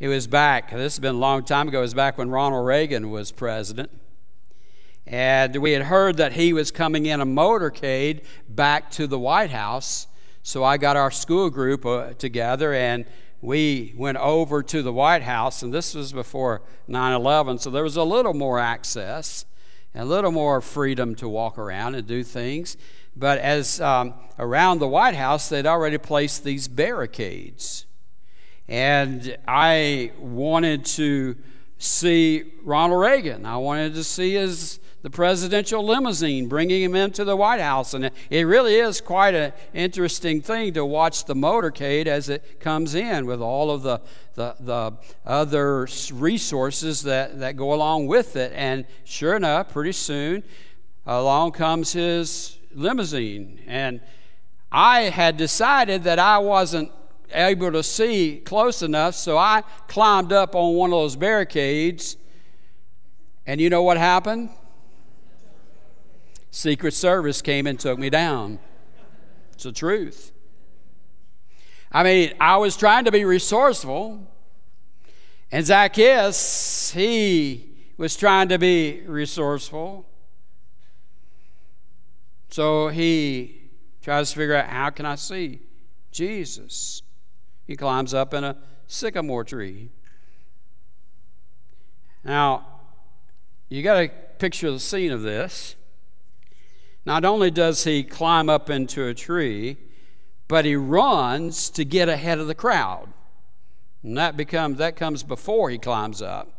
[0.00, 2.66] it was back, this has been a long time ago, it was back when Ronald
[2.66, 3.90] Reagan was president.
[5.06, 9.50] And we had heard that he was coming in a motorcade back to the White
[9.50, 10.06] House.
[10.46, 13.06] So I got our school group uh, together and
[13.40, 15.62] we went over to the White House.
[15.62, 17.60] And this was before 9 11.
[17.60, 19.46] So there was a little more access
[19.94, 22.76] and a little more freedom to walk around and do things.
[23.16, 27.86] But as um, around the White House, they'd already placed these barricades.
[28.68, 31.36] And I wanted to
[31.78, 33.46] see Ronald Reagan.
[33.46, 37.92] I wanted to see his the presidential limousine bringing him into the White House.
[37.92, 42.94] And it really is quite an interesting thing to watch the motorcade as it comes
[42.94, 44.00] in with all of the,
[44.34, 44.92] the, the
[45.26, 48.50] other resources that, that go along with it.
[48.54, 50.42] And sure enough, pretty soon,
[51.04, 53.60] along comes his limousine.
[53.66, 54.00] And
[54.72, 56.90] I had decided that I wasn't
[57.30, 62.16] able to see close enough, so I climbed up on one of those barricades.
[63.46, 64.48] And you know what happened?
[66.54, 68.60] Secret Service came and took me down.
[69.54, 70.30] It's the truth.
[71.90, 74.24] I mean, I was trying to be resourceful,
[75.50, 80.06] and Zacchaeus, he was trying to be resourceful.
[82.50, 85.60] So he tries to figure out how can I see
[86.12, 87.02] Jesus?
[87.66, 89.90] He climbs up in a sycamore tree.
[92.22, 92.64] Now,
[93.68, 95.74] you got to picture the scene of this.
[97.06, 99.76] Not only does he climb up into a tree,
[100.48, 103.08] but he runs to get ahead of the crowd.
[104.02, 106.50] And that becomes that comes before he climbs up.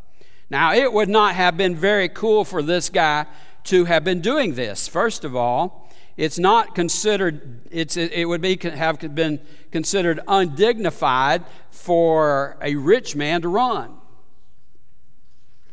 [0.50, 3.26] Now, it would not have been very cool for this guy
[3.66, 4.88] to have been doing this.
[4.88, 9.42] First of all, it's not considered it's it would be have been
[9.72, 13.98] considered undignified for a rich man to run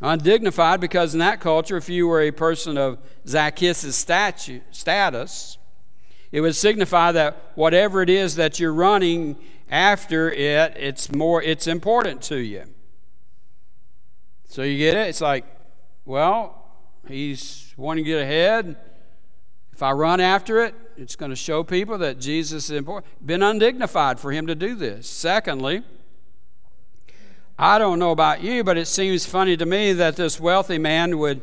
[0.03, 5.59] undignified because in that culture, if you were a person of Zacchaeus' status,
[6.33, 9.37] it would signify that whatever it is that you're running
[9.71, 12.65] after it, it's more, it's important to you.
[14.47, 15.09] So you get it?
[15.09, 15.47] It's like,
[16.05, 16.69] well,
[17.07, 18.77] he's wanting to get ahead.
[19.73, 23.27] If I run after it, it's going to show people that Jesus is important.
[23.27, 25.09] Been undignified for him to do this.
[25.09, 25.83] Secondly,
[27.63, 31.17] I don't know about you, but it seems funny to me that this wealthy man
[31.19, 31.43] would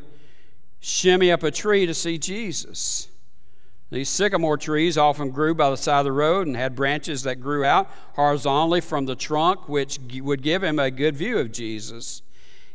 [0.81, 3.07] shimmy up a tree to see Jesus.
[3.89, 7.37] These sycamore trees often grew by the side of the road and had branches that
[7.37, 12.21] grew out horizontally from the trunk, which would give him a good view of Jesus.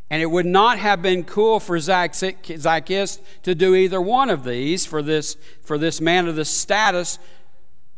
[0.08, 4.86] And it would not have been cool for Zacchaeus to do either one of these
[4.86, 7.18] for this, for this man of this status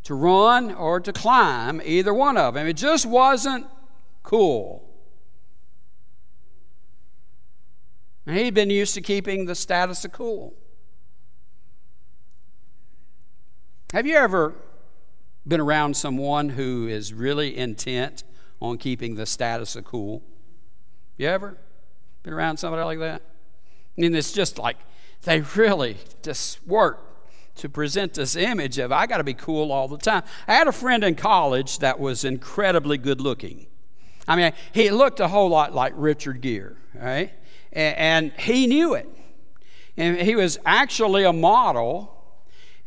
[0.03, 2.67] to run or to climb, either one of them.
[2.67, 3.69] It just wasn't
[4.25, 4.83] cool.
[8.27, 10.55] And he'd been used to keeping the status of cool.
[13.93, 14.55] Have you ever
[15.47, 18.25] been around someone who is really intent
[18.61, 20.23] on keeping the status of cool?
[21.17, 21.57] You ever
[22.25, 23.23] been around somebody like that?
[23.97, 24.77] I mean, it's just like
[25.23, 27.03] they really just work
[27.57, 30.25] to present this image of I got to be cool all the time.
[30.47, 33.67] I had a friend in college that was incredibly good looking.
[34.29, 37.33] I mean, he looked a whole lot like Richard Gere, right?
[37.77, 39.09] And he knew it.
[39.99, 42.13] And he was actually a model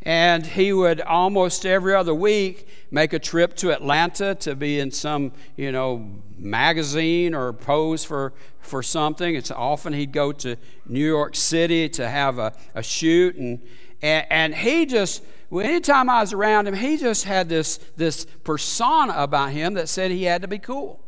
[0.02, 4.90] and he would almost every other week make a trip to Atlanta to be in
[4.90, 9.34] some, you know, magazine or pose for, for something.
[9.34, 13.36] It's often he'd go to New York City to have a, a shoot.
[13.36, 13.60] And,
[14.00, 15.22] and, and he just,
[15.52, 20.10] anytime I was around him, he just had this, this persona about him that said
[20.10, 21.04] he had to be cool.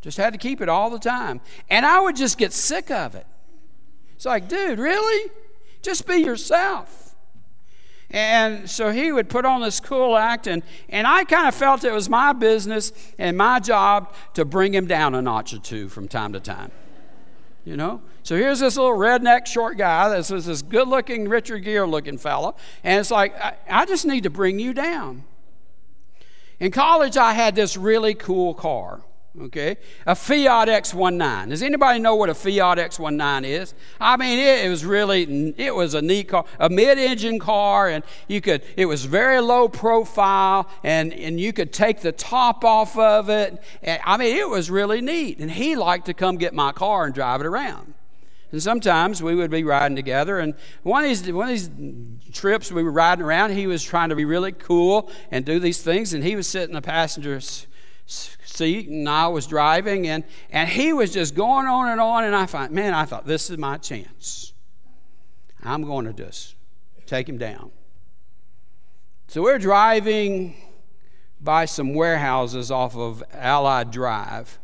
[0.00, 1.40] Just had to keep it all the time.
[1.68, 3.26] And I would just get sick of it.
[4.14, 5.30] It's like, dude, really?
[5.82, 7.14] Just be yourself.
[8.10, 11.84] And so he would put on this cool act, and, and I kind of felt
[11.84, 15.88] it was my business and my job to bring him down a notch or two
[15.88, 16.70] from time to time.
[17.64, 18.00] You know?
[18.22, 20.08] So here's this little redneck short guy.
[20.08, 22.54] This is this good looking Richard Gere looking fella.
[22.82, 25.24] And it's like, I, I just need to bring you down.
[26.58, 29.02] In college, I had this really cool car
[29.42, 29.76] okay?
[30.06, 31.50] A Fiat X19.
[31.50, 33.74] Does anybody know what a Fiat X19 is?
[34.00, 38.04] I mean, it, it was really, it was a neat car, a mid-engine car, and
[38.26, 42.96] you could, it was very low profile, and, and you could take the top off
[42.98, 43.62] of it.
[43.82, 45.38] And, I mean, it was really neat.
[45.38, 47.94] And he liked to come get my car and drive it around.
[48.50, 51.70] And sometimes we would be riding together, and one of these one of these
[52.32, 55.82] trips we were riding around, he was trying to be really cool and do these
[55.82, 57.40] things, and he was sitting in the passenger
[58.58, 62.34] seat and I was driving and, and he was just going on and on and
[62.34, 64.52] I thought, man, I thought this is my chance.
[65.62, 66.54] I'm going to just
[67.06, 67.70] take him down.
[69.28, 70.56] So we're driving
[71.40, 74.58] by some warehouses off of Allied Drive.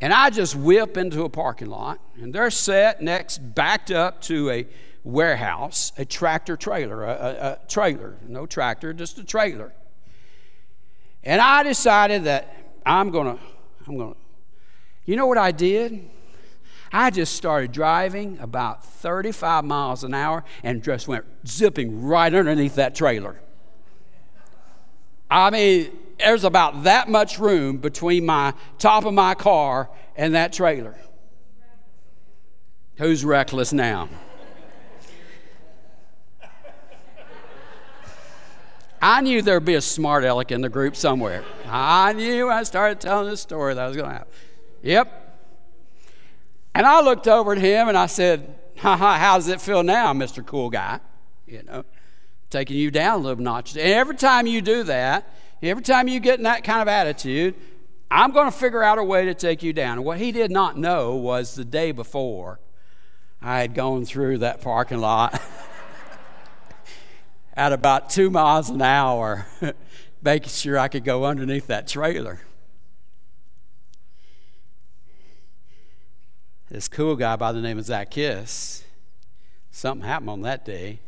[0.00, 4.48] And I just whip into a parking lot, and they're set next, backed up to
[4.50, 4.66] a
[5.02, 9.72] warehouse, a tractor trailer, a, a, a trailer, no tractor, just a trailer.
[11.24, 12.54] And I decided that
[12.86, 13.42] I'm going to,
[13.86, 14.20] I'm going to,
[15.04, 16.08] you know what I did?
[16.92, 22.76] I just started driving about 35 miles an hour and just went zipping right underneath
[22.76, 23.40] that trailer.
[25.30, 30.52] I mean, there's about that much room between my top of my car and that
[30.52, 30.96] trailer.
[32.96, 34.08] Who's reckless now?
[39.10, 41.42] I knew there'd be a smart aleck in the group somewhere.
[41.66, 44.32] I knew I started telling this story that I was going to happen.
[44.82, 45.46] Yep.
[46.74, 49.82] And I looked over at him and I said, ha, ha, how does it feel
[49.82, 50.44] now, Mr.
[50.44, 51.00] Cool Guy?
[51.46, 51.86] You know,
[52.50, 53.70] taking you down a little notch.
[53.70, 55.26] And every time you do that,
[55.62, 57.54] every time you get in that kind of attitude,
[58.10, 59.96] I'm going to figure out a way to take you down.
[59.96, 62.60] And what he did not know was the day before,
[63.40, 65.40] I had gone through that parking lot.
[67.58, 69.48] at about two miles an hour,
[70.22, 72.40] making sure I could go underneath that trailer.
[76.68, 78.84] This cool guy by the name of Zacchaeus,
[79.72, 81.00] something happened on that day.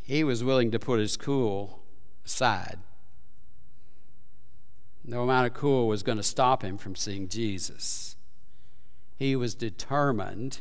[0.00, 1.82] He was willing to put his cool
[2.24, 2.78] aside.
[5.04, 8.16] No amount of cool was going to stop him from seeing Jesus.
[9.18, 10.60] He was determined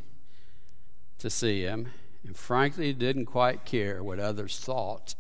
[1.20, 1.92] to see him
[2.26, 5.16] and frankly didn't quite care what others thought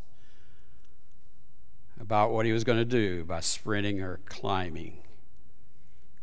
[1.99, 4.97] about what he was going to do by sprinting or climbing.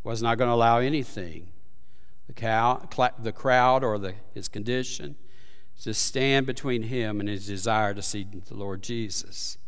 [0.02, 1.48] Was not going to allow anything,
[2.26, 2.86] the, cow,
[3.18, 5.16] the crowd or the, his condition,
[5.82, 9.58] to stand between him and his desire to see the Lord Jesus.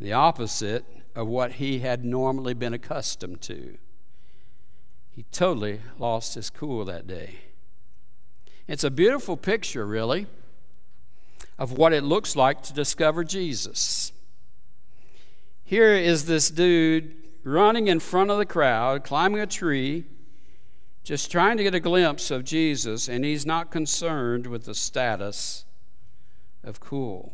[0.00, 3.78] The opposite of what he had normally been accustomed to.
[5.10, 7.45] He totally lost his cool that day.
[8.68, 10.26] It's a beautiful picture, really,
[11.58, 14.12] of what it looks like to discover Jesus.
[15.64, 17.14] Here is this dude
[17.44, 20.04] running in front of the crowd, climbing a tree,
[21.04, 25.64] just trying to get a glimpse of Jesus, and he's not concerned with the status
[26.64, 27.32] of cool.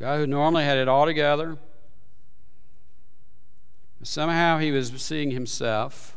[0.00, 1.58] Guy who normally had it all together,
[4.02, 6.16] somehow he was seeing himself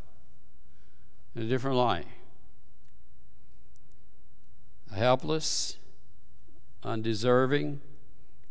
[1.35, 2.07] in a different light
[4.95, 5.77] helpless,
[6.83, 7.81] undeserving,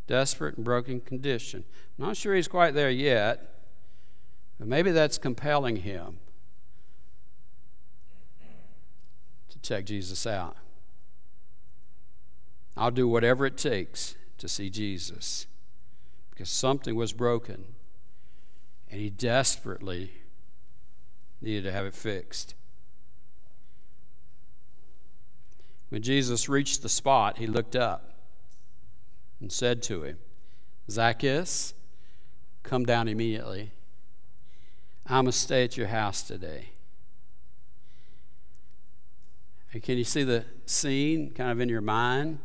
[0.07, 1.65] desperate and broken condition.
[1.99, 3.61] I'm not sure he's quite there yet,
[4.59, 6.19] but maybe that's compelling him
[9.51, 10.57] to check Jesus out.
[12.77, 15.47] I'll do whatever it takes to see Jesus
[16.31, 17.65] because something was broken
[18.91, 20.13] and he desperately
[21.41, 22.55] needed to have it fixed.
[25.95, 28.15] When Jesus reached the spot, he looked up
[29.41, 30.19] and said to him,
[30.91, 31.73] Zacchaeus,
[32.65, 33.71] come down immediately.
[35.07, 36.71] I must stay at your house today.
[39.73, 42.41] And can you see the scene kind of in your mind?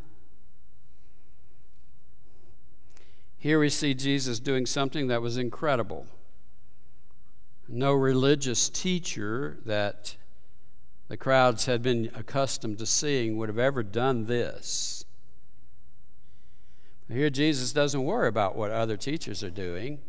[3.40, 6.06] Here we see Jesus doing something that was incredible.
[7.68, 10.18] No religious teacher that
[11.10, 15.04] the crowds had been accustomed to seeing would have ever done this.
[17.12, 20.00] Here, Jesus doesn't worry about what other teachers are doing.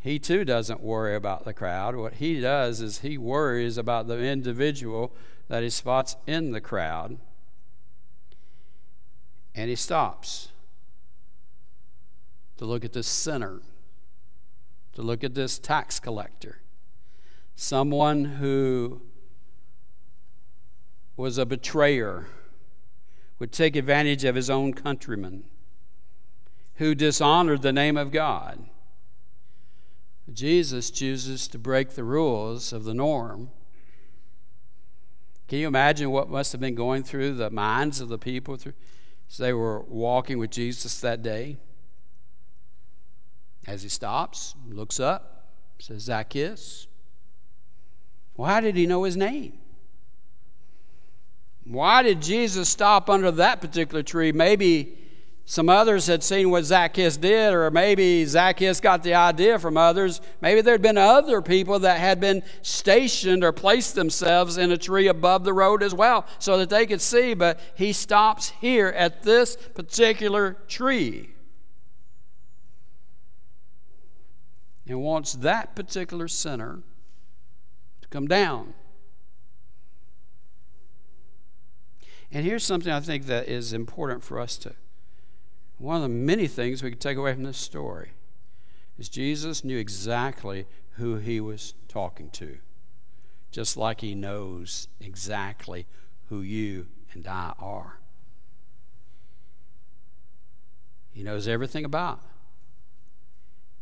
[0.00, 1.94] He too doesn't worry about the crowd.
[1.94, 5.14] What he does is he worries about the individual
[5.46, 7.18] that he spots in the crowd.
[9.54, 10.48] And he stops
[12.56, 13.60] to look at this sinner,
[14.94, 16.62] to look at this tax collector,
[17.54, 19.02] someone who
[21.18, 22.28] was a betrayer,
[23.40, 25.42] would take advantage of his own countrymen
[26.76, 28.64] who dishonored the name of God.
[30.32, 33.50] Jesus chooses to break the rules of the norm.
[35.48, 39.38] Can you imagine what must have been going through the minds of the people as
[39.38, 41.56] they were walking with Jesus that day?
[43.66, 45.48] As he stops, looks up,
[45.80, 46.86] says, Zacchaeus.
[48.36, 49.58] Well, how did he know his name?
[51.68, 54.32] Why did Jesus stop under that particular tree?
[54.32, 54.96] Maybe
[55.44, 60.22] some others had seen what Zacchaeus did, or maybe Zacchaeus got the idea from others.
[60.40, 65.08] Maybe there'd been other people that had been stationed or placed themselves in a tree
[65.08, 69.22] above the road as well so that they could see, but he stops here at
[69.22, 71.30] this particular tree
[74.86, 76.80] and wants that particular sinner
[78.00, 78.72] to come down.
[82.30, 84.74] And here's something I think that is important for us to
[85.78, 88.10] one of the many things we can take away from this story
[88.98, 92.58] is Jesus knew exactly who he was talking to,
[93.52, 95.86] just like he knows exactly
[96.28, 98.00] who you and I are.
[101.12, 102.20] He knows everything about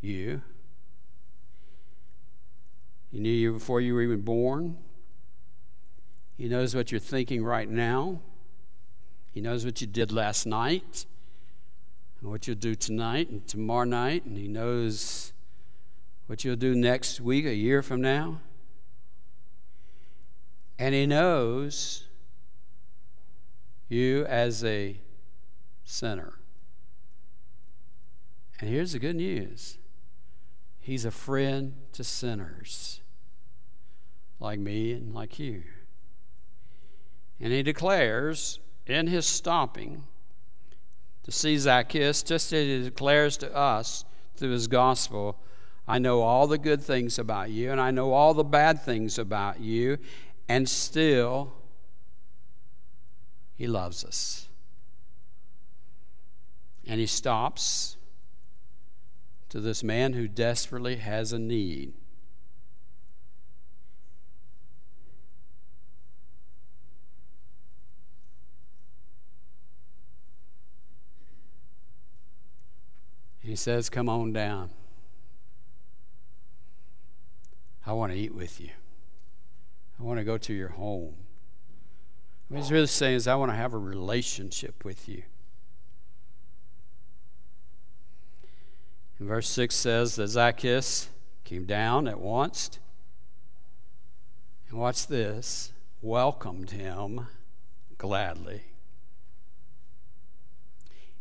[0.03, 0.43] you.
[3.11, 4.77] He knew you before you were even born.
[6.37, 8.21] He knows what you're thinking right now.
[9.37, 11.05] He knows what you did last night
[12.19, 15.35] and what you'll do tonight and tomorrow night, and He knows
[16.27, 18.41] what you'll do next week, a year from now.
[20.79, 22.05] And He knows
[23.91, 25.03] you as a
[25.85, 26.39] sinner.
[28.59, 29.77] And here's the good news
[30.81, 33.03] He's a friend to sinners
[34.41, 35.65] like me and like you.
[37.39, 40.05] And He declares in His stopping,
[41.27, 44.05] to see Zacchaeus, just as he declares to us
[44.37, 45.37] through his gospel,
[45.89, 49.19] I know all the good things about you, and I know all the bad things
[49.19, 49.99] about you,
[50.49, 51.53] and still,
[53.57, 54.49] he loves us.
[56.87, 57.97] And he stops
[59.49, 61.93] to this man who desperately has a need.
[73.47, 74.71] He says, Come on down.
[77.87, 78.71] I want to eat with you.
[80.01, 81.15] I want to go to your home.
[82.49, 85.23] What he's really saying is, I want to have a relationship with you.
[89.21, 91.11] And verse 6 says that Zacchaeus
[91.45, 92.81] came down at once.
[94.69, 95.73] And watch this
[96.03, 97.29] welcomed him
[97.97, 98.63] gladly.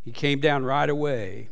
[0.04, 1.50] He came down right away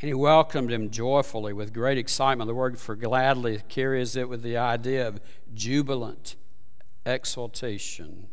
[0.00, 2.48] and he welcomed him joyfully with great excitement.
[2.48, 5.20] The word for gladly carries it with the idea of
[5.52, 6.36] jubilant
[7.04, 8.28] exultation.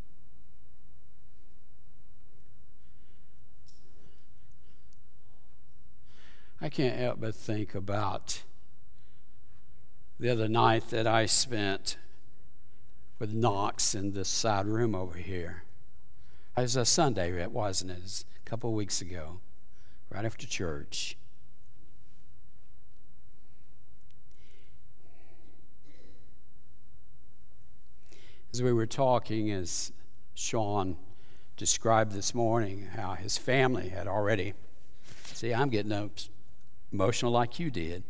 [6.61, 8.43] I can't help but think about
[10.19, 11.97] the other night that I spent
[13.19, 15.63] with Knox in this side room over here.
[16.57, 17.97] It was a Sunday, it wasn't it?
[17.97, 19.41] it was a couple of weeks ago,
[20.09, 21.17] right after church.
[28.53, 29.91] As we were talking, as
[30.33, 30.97] Sean
[31.57, 34.53] described this morning, how his family had already,
[35.25, 36.11] see, I'm getting
[36.91, 38.03] emotional like you did.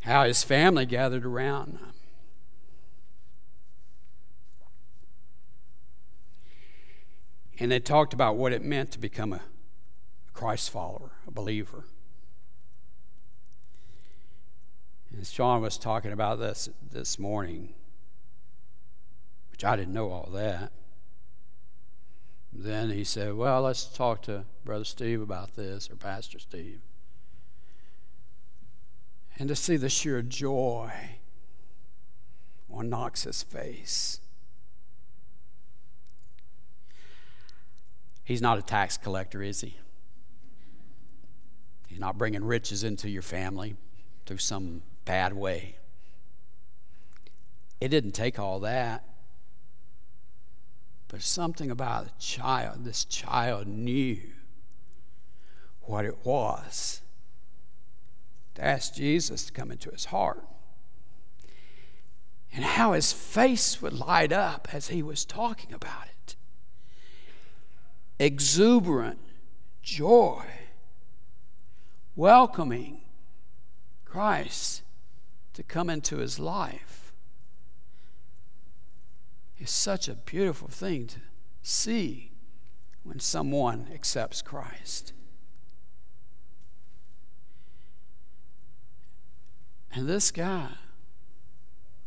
[0.00, 1.78] How his family gathered around
[7.58, 9.42] And they talked about what it meant to become a
[10.32, 11.84] Christ follower, a believer.
[15.16, 17.72] And Sean was talking about this this morning,
[19.52, 20.72] which I didn't know all that.
[22.52, 26.80] Then he said, Well, let's talk to Brother Steve about this, or Pastor Steve.
[29.38, 30.92] And to see the sheer joy
[32.68, 34.20] on Knox's face.
[38.24, 39.76] He's not a tax collector, is he?
[41.88, 43.76] He's not bringing riches into your family
[44.26, 45.76] through some bad way.
[47.80, 49.04] It didn't take all that.
[51.08, 54.18] But something about a child, this child knew
[55.82, 57.02] what it was
[58.54, 60.42] to ask Jesus to come into his heart.
[62.52, 66.36] And how his face would light up as he was talking about it.
[68.18, 69.18] Exuberant
[69.82, 70.44] joy,
[72.14, 73.00] welcoming
[74.04, 74.83] Christ
[75.54, 77.12] to come into his life.
[79.56, 81.18] It's such a beautiful thing to
[81.62, 82.32] see
[83.04, 85.12] when someone accepts Christ.
[89.92, 90.70] And this guy,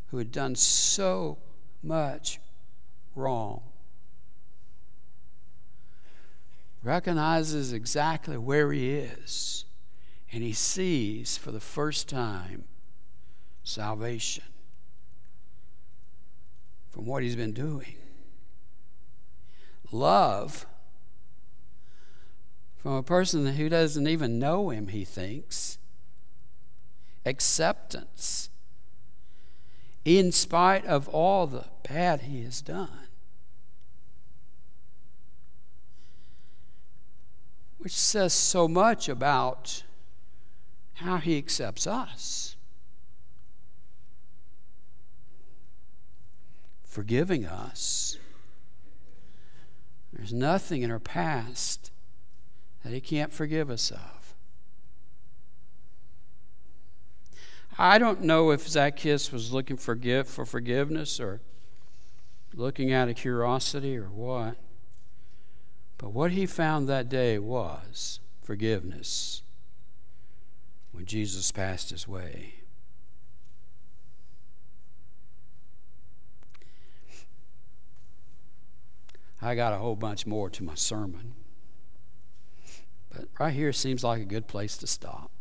[0.08, 1.38] who had done so
[1.82, 2.40] much
[3.16, 3.62] wrong,
[6.84, 9.64] recognizes exactly where he is,
[10.32, 12.66] and he sees for the first time
[13.68, 14.46] salvation
[16.90, 17.96] from what he's been doing.
[19.92, 20.66] Love
[22.78, 25.78] from a person who doesn't even know him, he thinks.
[27.26, 28.50] Acceptance
[30.06, 33.08] in spite of all the bad he has done.
[37.80, 39.84] Which says so much about
[40.96, 42.57] how he accepts us.
[46.98, 48.18] Forgiving us.
[50.12, 51.92] There's nothing in our past
[52.84, 54.34] that He can't forgive us of.
[57.78, 61.40] I don't know if Zacchaeus was looking for, for forgiveness or
[62.56, 64.56] looking out of curiosity or what.
[66.00, 69.44] But what he found that day was forgiveness
[70.92, 72.56] when Jesus passed his way.
[79.42, 81.34] I got a whole bunch more to my sermon.
[83.10, 85.32] But right here seems like a good place to stop.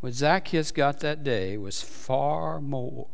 [0.00, 3.08] What Zacchaeus got that day was far more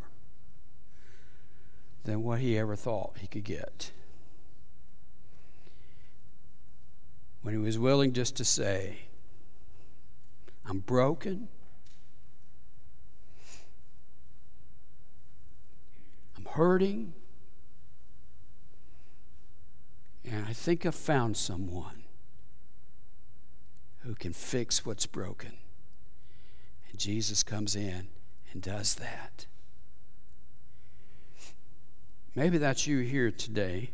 [2.05, 3.91] than what he ever thought he could get.
[7.43, 8.99] When he was willing just to say,
[10.65, 11.49] I'm broken,
[16.57, 17.13] hurting.
[20.25, 22.05] And I think I've found someone
[24.01, 25.53] who can fix what's broken.
[26.91, 28.09] And Jesus comes in
[28.53, 29.47] and does that.
[32.35, 33.91] Maybe that's you here today,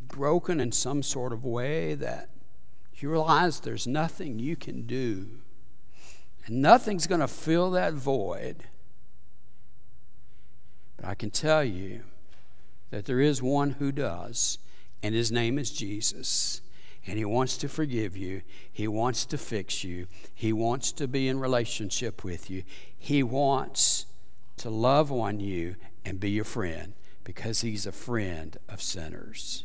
[0.00, 2.30] broken in some sort of way that
[2.94, 5.28] you realize there's nothing you can do,
[6.46, 8.64] and nothing's going to fill that void
[10.96, 12.02] but I can tell you
[12.90, 14.58] that there is one who does,
[15.02, 16.60] and his name is Jesus.
[17.08, 18.42] And he wants to forgive you.
[18.72, 20.08] He wants to fix you.
[20.34, 22.64] He wants to be in relationship with you.
[22.98, 24.06] He wants
[24.56, 29.64] to love on you and be your friend because he's a friend of sinners.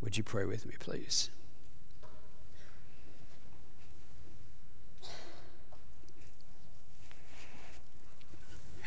[0.00, 1.30] Would you pray with me, please?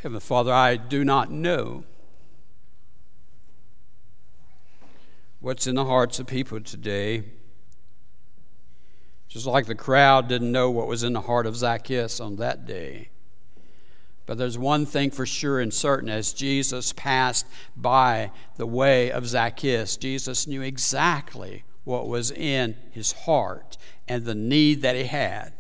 [0.04, 1.84] Heavenly Father, I do not know
[5.40, 7.24] what's in the hearts of people today
[9.28, 12.68] Just like the crowd didn't know what was in the heart of Zacchaeus on that
[12.68, 13.10] day.
[14.28, 19.26] But there's one thing for sure and certain as Jesus passed by the way of
[19.26, 23.78] Zacchaeus, Jesus knew exactly what was in his heart
[24.08, 25.54] and the need that he had.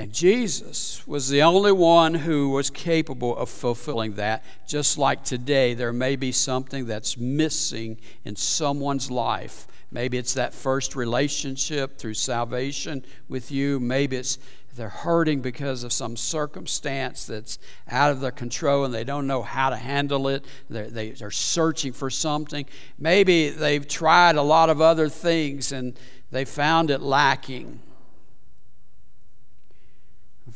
[0.00, 4.42] And Jesus was the only one who was capable of fulfilling that.
[4.66, 9.66] Just like today, there may be something that's missing in someone's life.
[9.92, 13.78] Maybe it's that first relationship through salvation with you.
[13.78, 14.38] Maybe it's
[14.74, 19.42] they're hurting because of some circumstance that's out of their control and they don't know
[19.42, 20.46] how to handle it.
[20.70, 22.64] They're, they, are searching for something.
[22.98, 25.98] Maybe they've tried a lot of other things and
[26.30, 27.80] they found it lacking.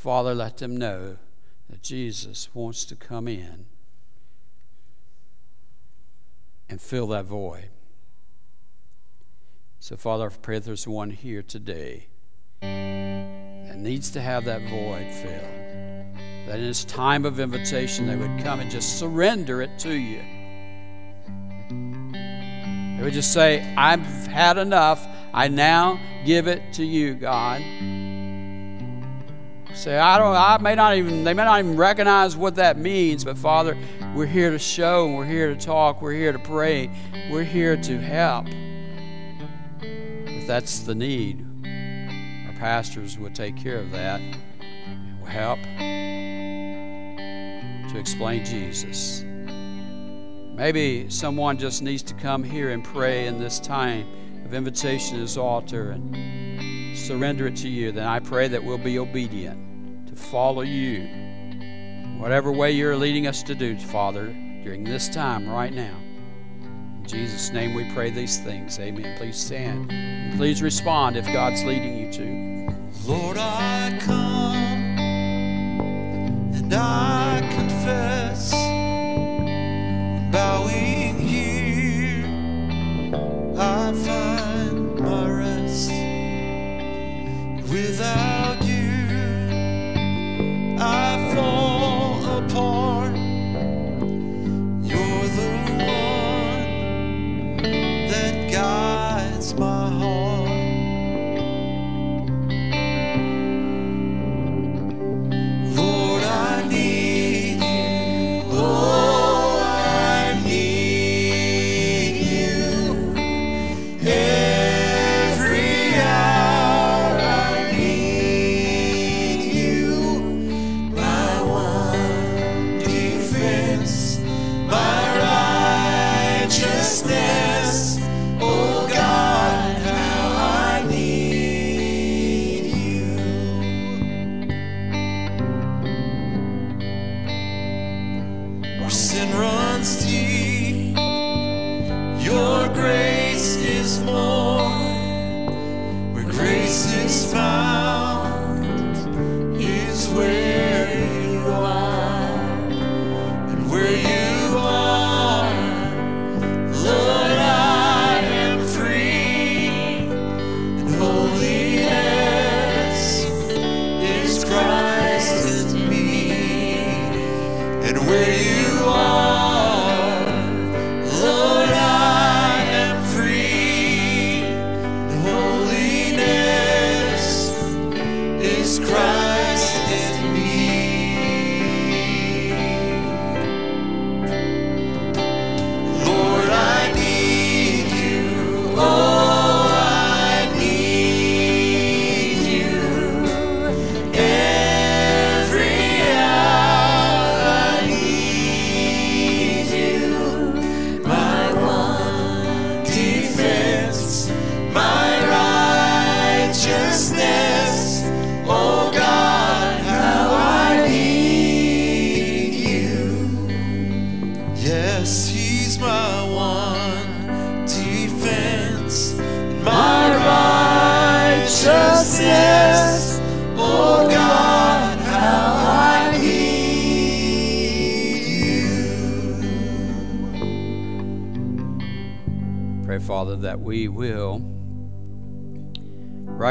[0.05, 1.17] Father, let them know
[1.71, 3.65] that Jesus wants to come in
[6.69, 7.71] and fill that void.
[9.81, 12.09] So, Father, I pray there's one here today
[12.61, 16.49] that needs to have that void filled.
[16.49, 20.21] That in this time of invitation, they would come and just surrender it to you.
[22.99, 25.03] They would just say, I've had enough.
[25.33, 27.63] I now give it to you, God.
[29.75, 33.25] Say, I don't, I may not even, they may not even recognize what that means,
[33.25, 33.77] but Father,
[34.15, 36.89] we're here to show, we're here to talk, we're here to pray,
[37.29, 38.47] we're here to help.
[39.81, 41.45] If that's the need,
[42.47, 44.21] our pastors will take care of that
[45.21, 45.59] will help
[47.91, 49.25] to explain Jesus.
[50.57, 54.07] Maybe someone just needs to come here and pray in this time
[54.45, 56.44] of invitation to this altar and
[56.95, 57.93] surrender it to you.
[57.93, 61.09] Then I pray that we'll be obedient to follow you.
[62.19, 64.27] Whatever way you're leading us to do, Father,
[64.63, 65.97] during this time right now.
[66.99, 68.79] In Jesus' name we pray these things.
[68.79, 69.19] Amen.
[69.19, 69.93] Please stand.
[69.93, 72.75] And please respond if God's leading you to.
[73.07, 74.57] Lord, I come
[76.55, 77.54] and I confess,
[92.55, 92.94] fall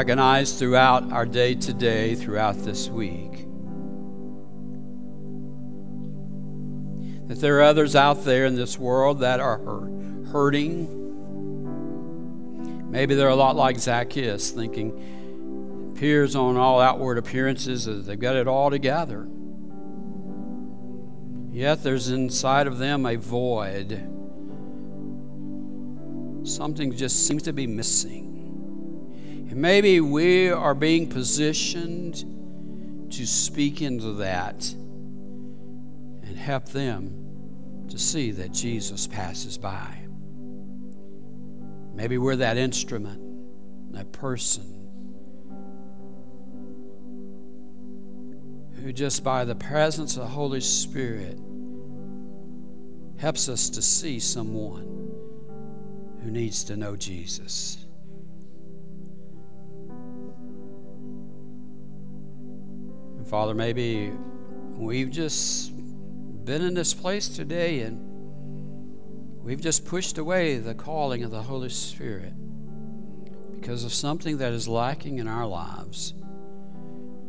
[0.04, 3.46] recognize throughout our day today, throughout this week,
[7.26, 9.56] that there are others out there in this world that are
[10.30, 11.00] hurting.
[12.90, 18.36] Maybe they're a lot like Zacchaeus, thinking appears on all outward appearances that they've got
[18.36, 19.26] it all together.
[21.50, 23.92] Yet there's inside of them a void.
[26.46, 28.23] Something just seems to be missing.
[29.64, 32.16] Maybe we are being positioned
[33.10, 34.62] to speak into that
[36.22, 40.06] and help them to see that Jesus passes by.
[41.94, 43.22] Maybe we're that instrument,
[43.94, 44.70] that person
[48.82, 51.38] who, just by the presence of the Holy Spirit,
[53.16, 55.10] helps us to see someone
[56.22, 57.83] who needs to know Jesus.
[63.34, 64.12] Father, maybe
[64.76, 65.72] we've just
[66.44, 67.98] been in this place today and
[69.42, 72.32] we've just pushed away the calling of the Holy Spirit
[73.52, 76.14] because of something that is lacking in our lives.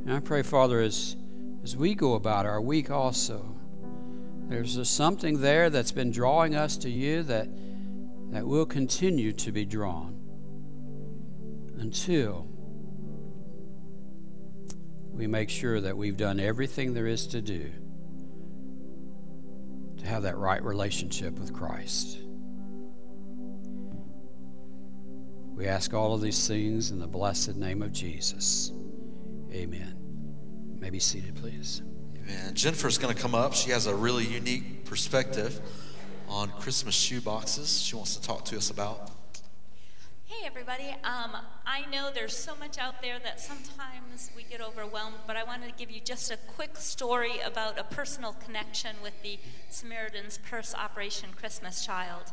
[0.04, 1.16] And I pray, Father, as,
[1.64, 3.58] as we go about our week also,
[4.48, 7.48] there's something there that's been drawing us to you that,
[8.30, 10.22] that will continue to be drawn
[11.80, 12.48] until
[15.16, 17.72] we make sure that we've done everything there is to do
[19.98, 22.20] to have that right relationship with Christ.
[25.56, 28.74] We ask all of these things in the blessed name of Jesus.
[29.54, 29.96] Amen.
[30.74, 31.82] You may be seated, please.
[32.18, 32.54] Amen.
[32.54, 33.54] Jennifer's going to come up.
[33.54, 35.62] She has a really unique perspective
[36.28, 37.82] on Christmas shoe boxes.
[37.82, 39.15] She wants to talk to us about.
[40.58, 40.96] Everybody.
[41.04, 45.44] Um, I know there's so much out there that sometimes we get overwhelmed, but I
[45.44, 49.38] wanted to give you just a quick story about a personal connection with the
[49.70, 52.32] Samaritan's Purse Operation Christmas Child.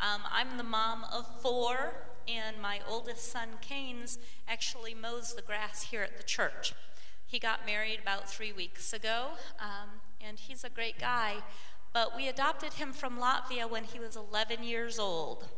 [0.00, 1.96] Um, I'm the mom of four,
[2.28, 6.74] and my oldest son, Canes, actually mows the grass here at the church.
[7.26, 11.38] He got married about three weeks ago, um, and he's a great guy.
[11.92, 15.48] But we adopted him from Latvia when he was 11 years old.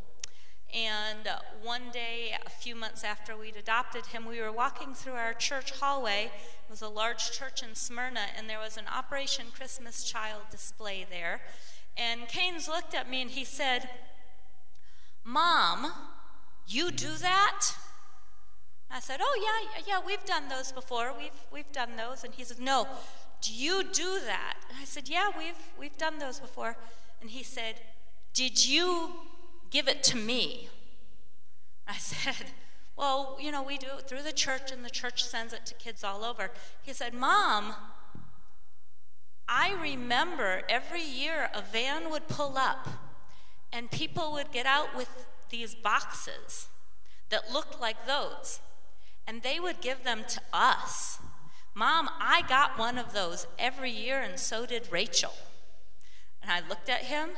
[0.73, 5.13] And uh, one day, a few months after we'd adopted him, we were walking through
[5.13, 6.25] our church hallway.
[6.25, 11.05] It was a large church in Smyrna, and there was an Operation Christmas Child display
[11.09, 11.41] there.
[11.95, 13.89] And Canes looked at me and he said,
[15.23, 15.91] Mom,
[16.67, 17.75] you do that?
[18.91, 21.13] I said, Oh, yeah, yeah, we've done those before.
[21.17, 22.23] We've, we've done those.
[22.23, 22.87] And he said, No,
[23.41, 24.55] do you do that?
[24.69, 26.77] And I said, Yeah, we've, we've done those before.
[27.21, 27.75] And he said,
[28.33, 29.11] Did you
[29.69, 30.69] give it to me?
[31.87, 32.47] I said,
[32.95, 35.73] Well, you know, we do it through the church, and the church sends it to
[35.75, 36.51] kids all over.
[36.81, 37.73] He said, Mom,
[39.47, 42.87] I remember every year a van would pull up,
[43.71, 46.67] and people would get out with these boxes
[47.29, 48.59] that looked like those,
[49.25, 51.19] and they would give them to us.
[51.73, 55.33] Mom, I got one of those every year, and so did Rachel.
[56.41, 57.29] And I looked at him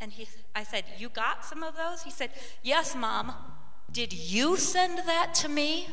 [0.00, 2.02] and he, I said, You got some of those?
[2.02, 2.30] He said,
[2.62, 3.32] Yes, Mom.
[3.90, 5.88] Did you send that to me?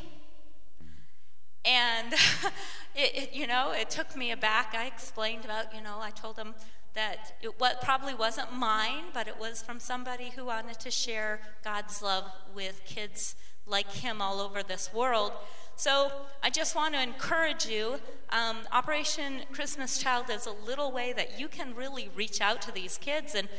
[1.63, 2.13] And,
[2.95, 4.75] it, it, you know, it took me aback.
[4.77, 6.55] I explained about, you know, I told him
[6.93, 11.41] that it what probably wasn't mine, but it was from somebody who wanted to share
[11.63, 13.35] God's love with kids
[13.67, 15.31] like him all over this world.
[15.75, 16.11] So
[16.41, 17.99] I just want to encourage you.
[18.29, 22.71] Um, Operation Christmas Child is a little way that you can really reach out to
[22.71, 23.49] these kids and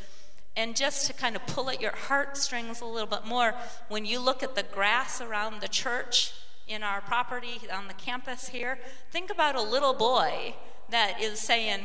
[0.56, 3.54] and just to kind of pull at your heartstrings a little bit more,
[3.88, 6.32] when you look at the grass around the church
[6.66, 8.78] in our property on the campus here,
[9.10, 10.54] think about a little boy
[10.88, 11.80] that is saying,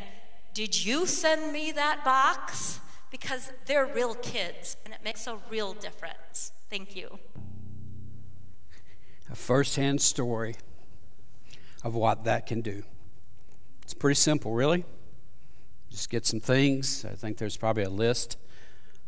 [0.54, 2.80] Did you send me that box?
[3.12, 6.54] Because they're real kids and it makes a real difference.
[6.70, 7.20] Thank you.
[9.30, 10.56] A firsthand story
[11.84, 12.84] of what that can do.
[13.84, 14.86] It's pretty simple, really.
[15.90, 17.04] Just get some things.
[17.04, 18.38] I think there's probably a list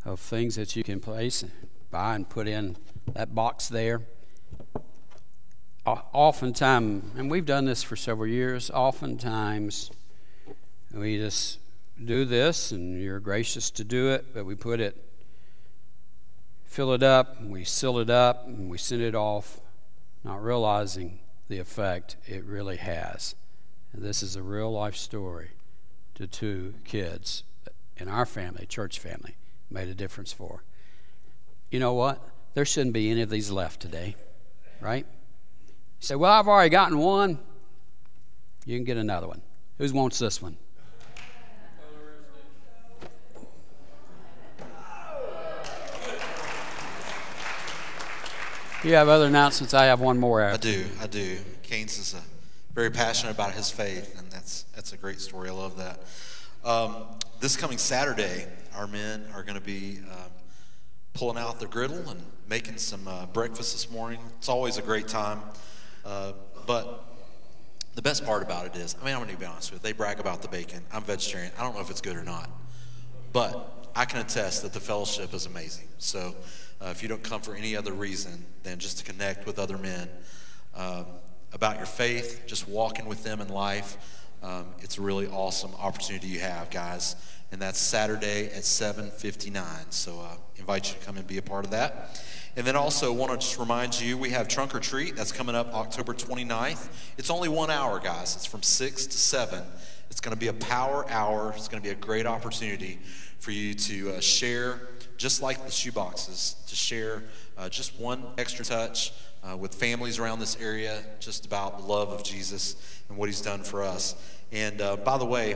[0.05, 1.43] of things that you can place,
[1.91, 2.75] buy, and put in
[3.13, 4.01] that box there.
[5.85, 9.91] Oftentimes, and we've done this for several years, oftentimes
[10.93, 11.59] we just
[12.03, 14.97] do this and you're gracious to do it, but we put it,
[16.65, 19.59] fill it up, we seal it up, and we send it off,
[20.23, 21.19] not realizing
[21.49, 23.35] the effect it really has.
[23.91, 25.51] And this is a real life story
[26.15, 27.43] to two kids
[27.97, 29.35] in our family, church family
[29.73, 30.63] made a difference for.
[31.71, 32.21] You know what?
[32.53, 34.15] There shouldn't be any of these left today,
[34.79, 35.05] right?
[35.67, 37.39] You say, Well, I've already gotten one.
[38.65, 39.41] You can get another one.
[39.79, 40.57] Who wants this one?
[48.83, 49.73] You have other announcements.
[49.73, 50.43] I have one more.
[50.43, 50.85] I do.
[51.01, 51.37] I do.
[51.63, 52.19] Keynes is uh,
[52.73, 55.49] very passionate about his faith, and that's that's a great story.
[55.49, 56.01] I love that.
[56.65, 57.05] Um,
[57.39, 58.45] this coming Saturday,
[58.75, 60.15] our men are going to be uh,
[61.13, 64.19] pulling out the griddle and making some uh, breakfast this morning.
[64.37, 65.41] It's always a great time,
[66.05, 66.33] uh,
[66.65, 67.05] but
[67.95, 69.89] the best part about it is, I mean, I'm going to be honest with you.
[69.89, 70.83] They brag about the bacon.
[70.91, 71.51] I'm vegetarian.
[71.57, 72.49] I don't know if it's good or not,
[73.31, 75.87] but I can attest that the fellowship is amazing.
[75.99, 76.35] So
[76.81, 79.77] uh, if you don't come for any other reason than just to connect with other
[79.77, 80.09] men
[80.75, 81.05] um,
[81.51, 83.97] about your faith, just walking with them in life,
[84.41, 87.15] um, it's a really awesome opportunity you have, guys.
[87.53, 89.91] And that's Saturday at 7:59.
[89.91, 92.19] So uh, invite you to come and be a part of that.
[92.55, 95.15] And then also want to just remind you, we have Trunk or Treat.
[95.15, 96.87] That's coming up October 29th.
[97.19, 98.35] It's only one hour, guys.
[98.35, 99.61] It's from 6 to 7.
[100.09, 101.53] It's going to be a power hour.
[101.55, 102.97] It's going to be a great opportunity
[103.37, 104.81] for you to uh, share
[105.17, 107.21] just like the shoeboxes, to share
[107.59, 109.13] uh, just one extra touch
[109.43, 113.41] uh, with families around this area, just about the love of Jesus and what he's
[113.41, 114.15] done for us.
[114.51, 115.55] And uh, by the way,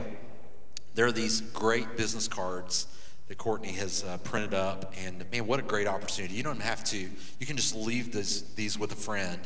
[0.98, 2.88] there are these great business cards
[3.28, 6.34] that Courtney has uh, printed up, and man, what a great opportunity!
[6.34, 9.38] You don't have to; you can just leave this, these with a friend,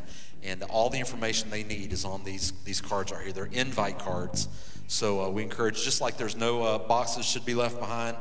[0.42, 3.32] and all the information they need is on these these cards right here.
[3.34, 4.48] They're invite cards,
[4.88, 5.84] so uh, we encourage.
[5.84, 8.16] Just like there's no uh, boxes should be left behind,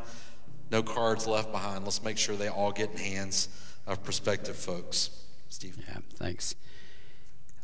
[0.70, 1.86] no cards left behind.
[1.86, 3.48] Let's make sure they all get in hands
[3.88, 5.10] of prospective folks.
[5.48, 5.78] Steve.
[5.88, 6.54] Yeah, thanks.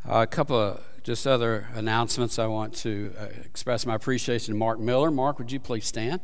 [0.08, 2.38] Uh, a couple of just other announcements.
[2.38, 5.10] I want to uh, express my appreciation to Mark Miller.
[5.10, 6.20] Mark, would you please stand?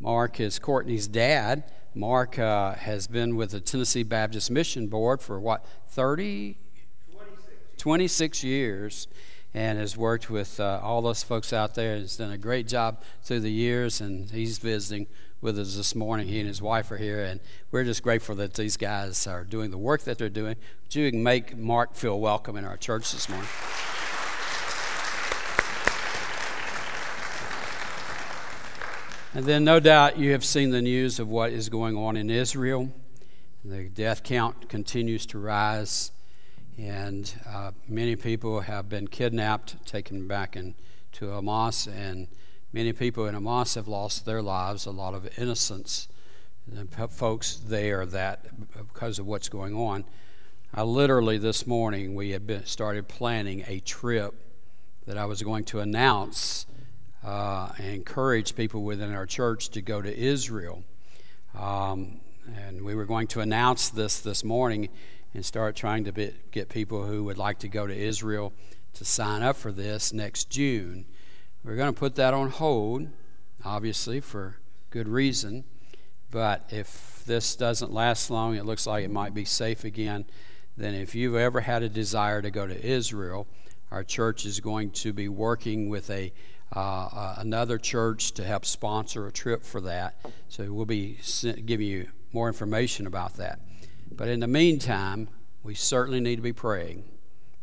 [0.00, 1.62] Mark is Courtney's dad.
[1.94, 6.58] Mark uh, has been with the Tennessee Baptist Mission Board for what, 30?
[7.12, 9.06] 26, 26 years
[9.54, 11.96] and has worked with uh, all those folks out there.
[11.96, 15.06] He's done a great job through the years, and he's visiting
[15.40, 16.26] with us this morning.
[16.26, 17.38] He and his wife are here, and
[17.70, 20.56] we're just grateful that these guys are doing the work that they're doing.
[20.82, 23.48] But you make Mark feel welcome in our church this morning.
[29.36, 32.30] And then, no doubt, you have seen the news of what is going on in
[32.30, 32.90] Israel.
[33.62, 36.10] The death count continues to rise,
[36.78, 40.76] and uh, many people have been kidnapped, taken back into
[41.20, 42.28] Hamas, and
[42.76, 46.08] Many people in Hamas have lost their lives, a lot of innocents,
[47.08, 48.46] folks there that
[48.76, 50.04] because of what's going on.
[50.74, 54.34] I literally this morning we had been, started planning a trip
[55.06, 56.66] that I was going to announce
[57.26, 57.72] uh,
[58.54, 60.84] people within our church to go to Israel.
[61.58, 62.20] Um,
[62.54, 64.88] and we were going to announce this this morning
[65.34, 68.52] and start trying to be, get people who would like to go to Israel
[68.94, 71.04] to sign up for this next June.
[71.64, 73.08] We're going to put that on hold,
[73.64, 74.58] obviously, for
[74.90, 75.64] good reason.
[76.30, 80.26] But if this doesn't last long, it looks like it might be safe again.
[80.76, 83.48] Then, if you've ever had a desire to go to Israel,
[83.90, 86.32] our church is going to be working with a
[86.74, 90.16] uh, uh, another church to help sponsor a trip for that.
[90.48, 91.18] So we'll be
[91.64, 93.60] giving you more information about that.
[94.10, 95.28] But in the meantime,
[95.62, 97.04] we certainly need to be praying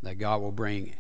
[0.02, 0.96] that God will bring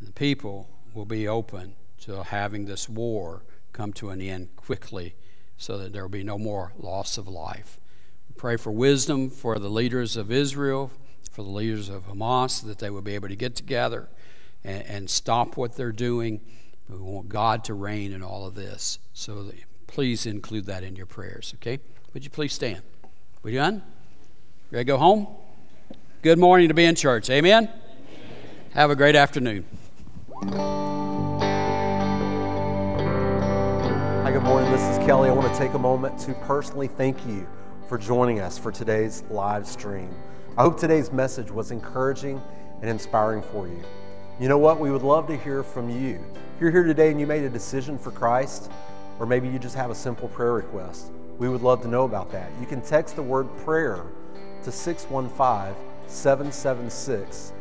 [0.00, 3.42] the people will be open to having this war
[3.72, 5.14] come to an end quickly
[5.56, 7.78] so that there will be no more loss of life.
[8.28, 10.90] We pray for wisdom for the leaders of Israel,
[11.30, 14.08] for the leaders of Hamas, that they will be able to get together
[14.64, 16.40] and, and stop what they're doing.
[16.88, 18.98] We want God to reign in all of this.
[19.12, 19.50] So
[19.86, 21.80] please include that in your prayers, okay?
[22.14, 22.82] Would you please stand?
[23.42, 23.82] We done?
[24.70, 25.26] Ready to go home?
[26.22, 27.28] Good morning to be in church.
[27.30, 27.64] Amen?
[27.64, 27.80] Amen.
[28.72, 29.64] Have a great afternoon.
[34.22, 34.70] Hi, good morning.
[34.70, 35.28] This is Kelly.
[35.28, 37.46] I want to take a moment to personally thank you
[37.88, 40.14] for joining us for today's live stream.
[40.56, 42.40] I hope today's message was encouraging
[42.80, 43.82] and inspiring for you.
[44.38, 44.78] You know what?
[44.78, 46.22] We would love to hear from you.
[46.34, 48.70] If you're here today and you made a decision for Christ,
[49.18, 51.06] or maybe you just have a simple prayer request,
[51.38, 52.50] we would love to know about that.
[52.60, 54.02] You can text the word prayer
[54.64, 55.74] to 615
[56.06, 57.54] 776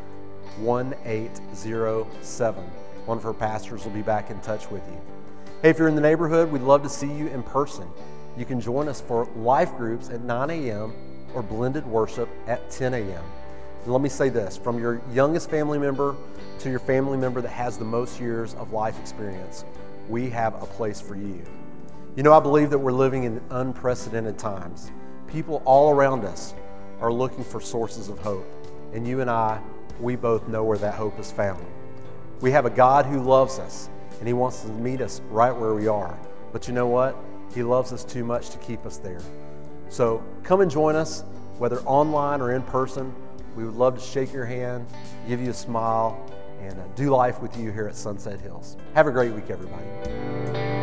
[0.57, 2.63] 1807.
[3.05, 4.99] One of our pastors will be back in touch with you.
[5.61, 7.87] Hey, if you're in the neighborhood, we'd love to see you in person.
[8.37, 10.93] You can join us for life groups at 9 a.m.
[11.33, 13.23] or blended worship at 10 a.m.
[13.85, 16.15] And let me say this from your youngest family member
[16.59, 19.63] to your family member that has the most years of life experience,
[20.09, 21.43] we have a place for you.
[22.15, 24.91] You know, I believe that we're living in unprecedented times.
[25.27, 26.55] People all around us
[26.99, 28.47] are looking for sources of hope.
[28.93, 29.61] And you and I,
[29.99, 31.63] we both know where that hope is found.
[32.41, 35.75] We have a God who loves us and He wants to meet us right where
[35.75, 36.17] we are.
[36.51, 37.15] But you know what?
[37.53, 39.21] He loves us too much to keep us there.
[39.89, 41.23] So come and join us,
[41.59, 43.13] whether online or in person.
[43.55, 44.87] We would love to shake your hand,
[45.27, 46.19] give you a smile,
[46.61, 48.77] and uh, do life with you here at Sunset Hills.
[48.93, 50.74] Have a great week, everybody.